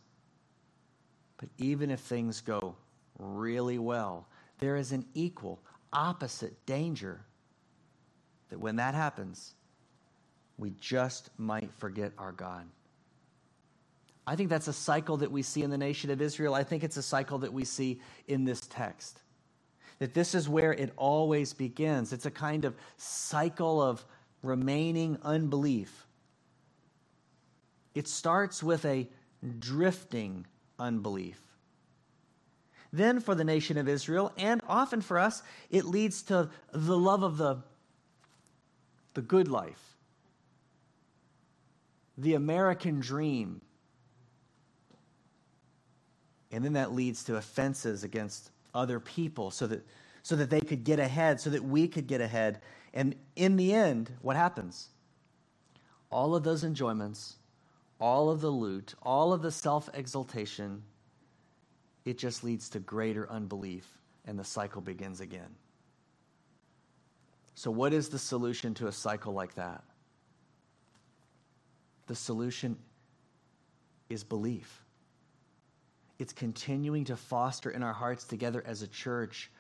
But 1.38 1.50
even 1.58 1.90
if 1.90 2.00
things 2.00 2.42
go 2.42 2.76
really 3.18 3.80
well, 3.80 4.28
there 4.60 4.76
is 4.76 4.92
an 4.92 5.06
equal, 5.16 5.60
opposite 5.92 6.66
danger 6.66 7.22
that 8.50 8.60
when 8.60 8.76
that 8.76 8.94
happens, 8.94 9.56
we 10.58 10.74
just 10.80 11.32
might 11.38 11.74
forget 11.74 12.12
our 12.20 12.32
God. 12.32 12.66
I 14.28 14.36
think 14.36 14.50
that's 14.50 14.68
a 14.68 14.74
cycle 14.74 15.18
that 15.18 15.32
we 15.32 15.42
see 15.42 15.64
in 15.64 15.72
the 15.72 15.78
nation 15.78 16.12
of 16.12 16.22
Israel. 16.22 16.54
I 16.54 16.64
think 16.64 16.84
it's 16.84 16.98
a 16.98 17.02
cycle 17.02 17.40
that 17.40 17.52
we 17.52 17.66
see 17.66 18.00
in 18.28 18.46
this 18.46 18.62
text 18.62 19.23
that 20.04 20.14
this 20.14 20.36
is 20.36 20.50
where 20.50 20.74
it 20.74 20.92
always 20.98 21.54
begins. 21.54 22.12
It's 22.12 22.26
a 22.26 22.30
kind 22.30 22.66
of 22.66 22.76
cycle 22.98 23.82
of 23.82 24.04
remaining 24.42 25.18
unbelief. 25.24 26.06
It 27.96 28.10
starts 28.10 28.62
with 28.62 28.84
a 28.84 29.08
drifting 29.60 30.46
unbelief. 30.78 31.40
Then, 32.92 33.22
for 33.22 33.34
the 33.34 33.46
nation 33.46 33.78
of 33.78 33.88
Israel, 33.88 34.34
and 34.38 34.60
often 34.68 35.00
for 35.00 35.18
us, 35.18 35.42
it 35.70 35.86
leads 35.86 36.22
to 36.24 36.50
the 36.74 36.98
love 36.98 37.24
of 37.24 37.38
the, 37.38 37.64
the 39.14 39.22
good 39.22 39.48
life, 39.48 39.96
the 42.18 42.34
American 42.34 43.00
dream. 43.00 43.62
And 46.52 46.62
then 46.66 46.74
that 46.74 46.92
leads 46.92 47.24
to 47.24 47.38
offenses 47.38 48.04
against 48.04 48.50
other 48.74 49.00
people 49.00 49.52
so 49.52 49.68
that, 49.68 49.86
so 50.22 50.36
that 50.36 50.50
they 50.50 50.62
could 50.62 50.84
get 50.84 51.00
ahead, 51.00 51.40
so 51.40 51.50
that 51.50 51.64
we 51.64 51.88
could 51.88 52.08
get 52.08 52.22
ahead. 52.22 52.62
And 52.94 53.16
in 53.36 53.56
the 53.56 53.74
end, 53.74 54.12
what 54.22 54.36
happens? 54.36 54.90
All 56.12 56.36
of 56.36 56.44
those 56.44 56.64
enjoyments, 56.64 57.38
all 58.00 58.30
of 58.30 58.42
the 58.42 58.50
loot, 58.50 58.94
all 59.02 59.34
of 59.34 59.42
the 59.42 59.52
self 59.52 59.90
exaltation, 59.94 60.84
it 62.06 62.18
just 62.18 62.44
leads 62.44 62.70
to 62.70 62.80
greater 62.80 63.30
unbelief, 63.30 63.88
and 64.26 64.38
the 64.38 64.44
cycle 64.44 64.82
begins 64.82 65.22
again. 65.22 65.56
So, 67.56 67.72
what 67.72 67.94
is 67.94 68.10
the 68.10 68.20
solution 68.20 68.74
to 68.76 68.88
a 68.88 68.92
cycle 68.92 69.34
like 69.34 69.56
that? 69.56 69.84
The 72.08 72.16
solution 72.16 72.78
is 74.10 74.24
belief. 74.24 74.83
It's 76.24 76.32
continuing 76.32 77.04
to 77.06 77.18
foster 77.18 77.70
in 77.70 77.84
our 77.84 77.92
hearts 77.92 78.24
together 78.24 78.64
as 78.66 78.82
a 78.82 78.88
church 78.88 79.52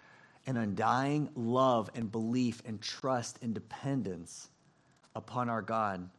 an 0.47 0.55
undying 0.55 1.28
love 1.36 1.89
and 1.93 2.09
belief 2.09 2.61
and 2.66 2.82
trust 2.82 3.38
and 3.41 3.53
dependence 3.53 4.47
upon 5.14 5.49
our 5.49 5.61
God 5.61 6.09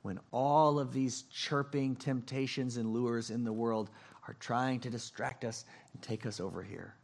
when 0.00 0.18
all 0.30 0.78
of 0.78 0.94
these 0.94 1.24
chirping 1.30 1.94
temptations 1.94 2.78
and 2.78 2.94
lures 2.94 3.28
in 3.28 3.44
the 3.44 3.52
world 3.52 3.90
are 4.26 4.34
trying 4.40 4.80
to 4.80 4.88
distract 4.88 5.44
us 5.44 5.66
and 5.92 6.00
take 6.00 6.24
us 6.24 6.40
over 6.40 6.62
here. 6.62 6.94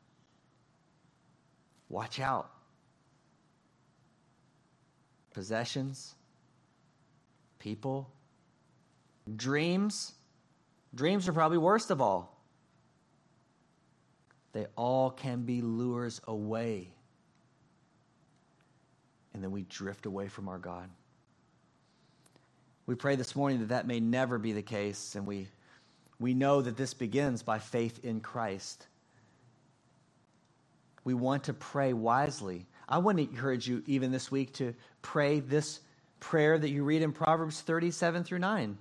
Watch 1.90 2.20
out. 2.20 2.50
Possessions, 5.34 6.14
people, 7.58 8.10
dreams. 9.36 10.14
Dreams 10.94 11.28
are 11.28 11.34
probably 11.34 11.58
worst 11.58 11.90
of 11.90 12.00
all. 12.00 12.37
They 14.52 14.66
all 14.76 15.10
can 15.10 15.42
be 15.42 15.62
lures 15.62 16.20
away. 16.26 16.88
And 19.34 19.42
then 19.42 19.52
we 19.52 19.62
drift 19.64 20.06
away 20.06 20.28
from 20.28 20.48
our 20.48 20.58
God. 20.58 20.90
We 22.86 22.96
pray 22.96 23.16
this 23.16 23.36
morning 23.36 23.60
that 23.60 23.70
that 23.70 23.86
may 23.86 24.00
never 24.00 24.38
be 24.38 24.52
the 24.52 24.62
case, 24.62 25.14
and 25.16 25.26
we, 25.26 25.48
We 26.20 26.34
know 26.34 26.62
that 26.62 26.76
this 26.76 26.94
begins 26.94 27.42
by 27.42 27.58
faith 27.60 28.04
in 28.04 28.20
Christ. 28.20 28.86
We 31.04 31.14
want 31.14 31.44
to 31.44 31.54
pray 31.54 31.92
wisely. 31.94 32.66
I 32.88 32.98
want 32.98 33.18
to 33.18 33.24
encourage 33.24 33.68
you, 33.68 33.82
even 33.86 34.12
this 34.12 34.30
week, 34.30 34.54
to 34.54 34.74
pray 35.02 35.40
this 35.40 35.80
prayer 36.20 36.58
that 36.58 36.70
you 36.70 36.84
read 36.84 37.02
in 37.02 37.12
Proverbs 37.12 37.60
37 37.62 38.24
through 38.24 38.40
9. 38.40 38.78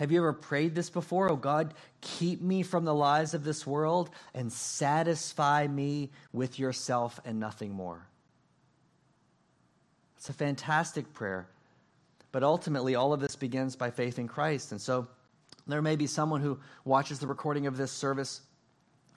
Have 0.00 0.10
you 0.10 0.20
ever 0.20 0.32
prayed 0.32 0.74
this 0.74 0.88
before? 0.88 1.30
Oh 1.30 1.36
God, 1.36 1.74
keep 2.00 2.40
me 2.40 2.62
from 2.62 2.86
the 2.86 2.94
lies 2.94 3.34
of 3.34 3.44
this 3.44 3.66
world 3.66 4.08
and 4.32 4.50
satisfy 4.50 5.66
me 5.66 6.08
with 6.32 6.58
yourself 6.58 7.20
and 7.26 7.38
nothing 7.38 7.70
more. 7.72 8.06
It's 10.16 10.30
a 10.30 10.32
fantastic 10.32 11.12
prayer. 11.12 11.48
But 12.32 12.42
ultimately, 12.42 12.94
all 12.94 13.12
of 13.12 13.20
this 13.20 13.36
begins 13.36 13.76
by 13.76 13.90
faith 13.90 14.18
in 14.18 14.26
Christ. 14.26 14.72
And 14.72 14.80
so 14.80 15.06
there 15.66 15.82
may 15.82 15.96
be 15.96 16.06
someone 16.06 16.40
who 16.40 16.58
watches 16.86 17.18
the 17.18 17.26
recording 17.26 17.66
of 17.66 17.76
this 17.76 17.92
service 17.92 18.40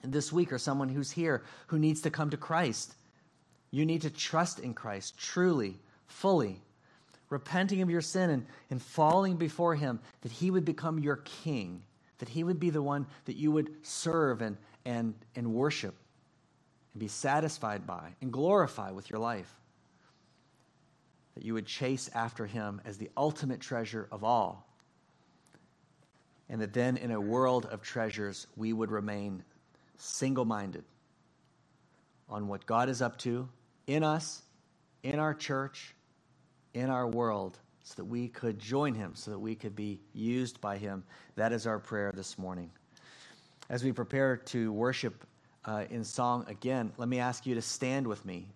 this 0.02 0.34
week 0.34 0.52
or 0.52 0.58
someone 0.58 0.90
who's 0.90 1.10
here 1.10 1.44
who 1.68 1.78
needs 1.78 2.02
to 2.02 2.10
come 2.10 2.28
to 2.28 2.36
Christ. 2.36 2.94
You 3.70 3.86
need 3.86 4.02
to 4.02 4.10
trust 4.10 4.58
in 4.58 4.74
Christ 4.74 5.16
truly, 5.16 5.78
fully, 6.08 6.60
repenting 7.30 7.82
of 7.82 7.90
your 7.90 8.00
sin 8.00 8.30
and, 8.30 8.46
and 8.70 8.80
falling 8.80 9.36
before 9.36 9.74
Him, 9.74 10.00
that 10.22 10.32
He 10.32 10.50
would 10.50 10.64
become 10.64 10.98
your 10.98 11.16
King, 11.16 11.82
that 12.18 12.28
He 12.28 12.44
would 12.44 12.60
be 12.60 12.70
the 12.70 12.82
one 12.82 13.06
that 13.24 13.36
you 13.36 13.50
would 13.52 13.70
serve 13.82 14.42
and, 14.42 14.56
and, 14.84 15.14
and 15.34 15.52
worship 15.52 15.94
and 16.92 17.00
be 17.00 17.08
satisfied 17.08 17.86
by 17.86 18.14
and 18.20 18.32
glorify 18.32 18.90
with 18.90 19.10
your 19.10 19.18
life. 19.18 19.52
That 21.34 21.44
you 21.44 21.54
would 21.54 21.66
chase 21.66 22.08
after 22.14 22.46
Him 22.46 22.80
as 22.84 22.96
the 22.96 23.10
ultimate 23.16 23.60
treasure 23.60 24.08
of 24.12 24.22
all. 24.22 24.66
And 26.48 26.60
that 26.60 26.72
then, 26.72 26.96
in 26.96 27.10
a 27.10 27.20
world 27.20 27.66
of 27.66 27.82
treasures, 27.82 28.46
we 28.56 28.72
would 28.72 28.90
remain 28.90 29.42
single 29.96 30.44
minded 30.44 30.84
on 32.28 32.48
what 32.48 32.66
God 32.66 32.88
is 32.88 33.02
up 33.02 33.18
to 33.18 33.48
in 33.86 34.02
us, 34.02 34.42
in 35.02 35.18
our 35.18 35.34
church, 35.34 35.93
in 36.74 36.90
our 36.90 37.06
world, 37.06 37.58
so 37.82 37.94
that 37.96 38.04
we 38.04 38.28
could 38.28 38.58
join 38.58 38.94
Him, 38.94 39.12
so 39.14 39.30
that 39.30 39.38
we 39.38 39.54
could 39.54 39.74
be 39.74 40.00
used 40.12 40.60
by 40.60 40.76
Him. 40.76 41.04
That 41.36 41.52
is 41.52 41.66
our 41.66 41.78
prayer 41.78 42.12
this 42.14 42.38
morning. 42.38 42.70
As 43.70 43.82
we 43.82 43.92
prepare 43.92 44.36
to 44.36 44.72
worship 44.72 45.24
uh, 45.64 45.84
in 45.88 46.04
song 46.04 46.44
again, 46.48 46.92
let 46.98 47.08
me 47.08 47.18
ask 47.18 47.46
you 47.46 47.54
to 47.54 47.62
stand 47.62 48.06
with 48.06 48.24
me 48.24 48.46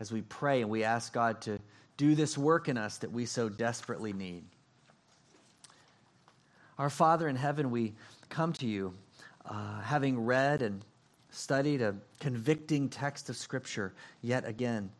as 0.00 0.10
we 0.10 0.22
pray 0.22 0.62
and 0.62 0.70
we 0.70 0.82
ask 0.82 1.12
God 1.12 1.40
to 1.42 1.58
do 1.96 2.14
this 2.14 2.36
work 2.36 2.68
in 2.68 2.78
us 2.78 2.98
that 2.98 3.12
we 3.12 3.26
so 3.26 3.48
desperately 3.48 4.12
need. 4.12 4.42
Our 6.78 6.90
Father 6.90 7.28
in 7.28 7.36
heaven, 7.36 7.70
we 7.70 7.92
come 8.30 8.54
to 8.54 8.66
you 8.66 8.94
uh, 9.44 9.80
having 9.82 10.24
read 10.24 10.62
and 10.62 10.82
studied 11.30 11.82
a 11.82 11.94
convicting 12.18 12.88
text 12.88 13.28
of 13.28 13.36
Scripture 13.36 13.92
yet 14.22 14.46
again, 14.46 14.90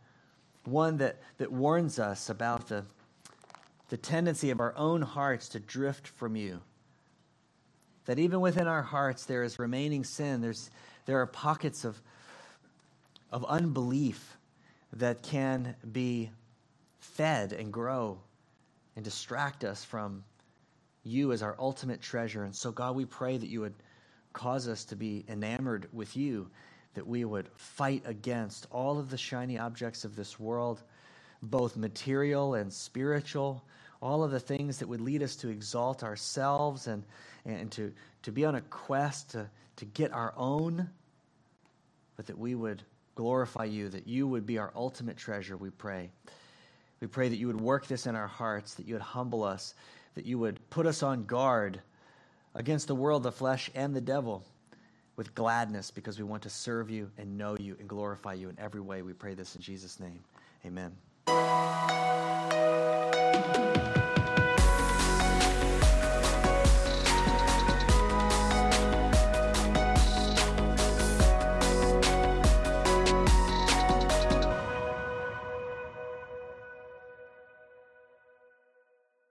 one 0.70 0.98
that, 0.98 1.20
that 1.38 1.50
warns 1.50 1.98
us 1.98 2.30
about 2.30 2.68
the, 2.68 2.84
the 3.88 3.96
tendency 3.96 4.50
of 4.50 4.60
our 4.60 4.74
own 4.76 5.02
hearts 5.02 5.48
to 5.50 5.60
drift 5.60 6.06
from 6.08 6.36
you. 6.36 6.60
That 8.06 8.18
even 8.18 8.40
within 8.40 8.66
our 8.66 8.82
hearts 8.82 9.24
there 9.24 9.42
is 9.42 9.58
remaining 9.58 10.04
sin, 10.04 10.40
There's, 10.40 10.70
there 11.06 11.20
are 11.20 11.26
pockets 11.26 11.84
of, 11.84 12.00
of 13.30 13.44
unbelief 13.44 14.36
that 14.92 15.22
can 15.22 15.76
be 15.92 16.30
fed 16.98 17.52
and 17.52 17.72
grow 17.72 18.18
and 18.96 19.04
distract 19.04 19.64
us 19.64 19.84
from 19.84 20.24
you 21.04 21.32
as 21.32 21.42
our 21.42 21.56
ultimate 21.58 22.02
treasure. 22.02 22.44
And 22.44 22.54
so, 22.54 22.70
God, 22.70 22.94
we 22.94 23.04
pray 23.04 23.38
that 23.38 23.48
you 23.48 23.60
would 23.60 23.74
cause 24.32 24.68
us 24.68 24.84
to 24.86 24.96
be 24.96 25.24
enamored 25.28 25.88
with 25.92 26.16
you, 26.16 26.50
that 26.94 27.06
we 27.06 27.24
would 27.24 27.48
fight 27.54 28.02
against 28.06 28.66
all 28.70 28.98
of 28.98 29.10
the 29.10 29.16
shiny 29.16 29.58
objects 29.58 30.04
of 30.04 30.16
this 30.16 30.40
world, 30.40 30.82
both 31.42 31.76
material 31.76 32.54
and 32.54 32.72
spiritual, 32.72 33.64
all 34.02 34.24
of 34.24 34.30
the 34.30 34.40
things 34.40 34.78
that 34.78 34.88
would 34.88 35.00
lead 35.00 35.22
us 35.22 35.36
to 35.36 35.48
exalt 35.48 36.02
ourselves 36.02 36.86
and, 36.86 37.04
and 37.44 37.70
to, 37.72 37.92
to 38.22 38.32
be 38.32 38.44
on 38.44 38.54
a 38.54 38.60
quest 38.62 39.30
to, 39.30 39.48
to 39.76 39.84
get 39.84 40.12
our 40.12 40.34
own, 40.36 40.88
but 42.16 42.26
that 42.26 42.38
we 42.38 42.54
would 42.54 42.82
glorify 43.14 43.64
you, 43.64 43.88
that 43.88 44.06
you 44.06 44.26
would 44.26 44.46
be 44.46 44.58
our 44.58 44.72
ultimate 44.74 45.16
treasure, 45.16 45.56
we 45.56 45.70
pray. 45.70 46.10
We 47.00 47.06
pray 47.06 47.28
that 47.28 47.36
you 47.36 47.46
would 47.46 47.60
work 47.60 47.86
this 47.86 48.06
in 48.06 48.14
our 48.14 48.26
hearts, 48.26 48.74
that 48.74 48.86
you 48.86 48.94
would 48.94 49.02
humble 49.02 49.44
us, 49.44 49.74
that 50.14 50.26
you 50.26 50.38
would 50.38 50.58
put 50.70 50.86
us 50.86 51.02
on 51.02 51.24
guard 51.24 51.80
against 52.54 52.88
the 52.88 52.94
world, 52.94 53.22
the 53.22 53.32
flesh, 53.32 53.70
and 53.74 53.94
the 53.94 54.00
devil 54.00 54.44
with 55.20 55.34
gladness 55.34 55.90
because 55.90 56.16
we 56.16 56.24
want 56.24 56.42
to 56.42 56.48
serve 56.48 56.88
you 56.88 57.10
and 57.18 57.36
know 57.36 57.54
you 57.60 57.76
and 57.78 57.86
glorify 57.86 58.32
you 58.32 58.48
in 58.48 58.58
every 58.58 58.80
way. 58.80 59.02
We 59.02 59.12
pray 59.12 59.34
this 59.34 59.54
in 59.54 59.60
Jesus' 59.60 60.00
name. 60.00 60.24
Amen. 60.64 60.96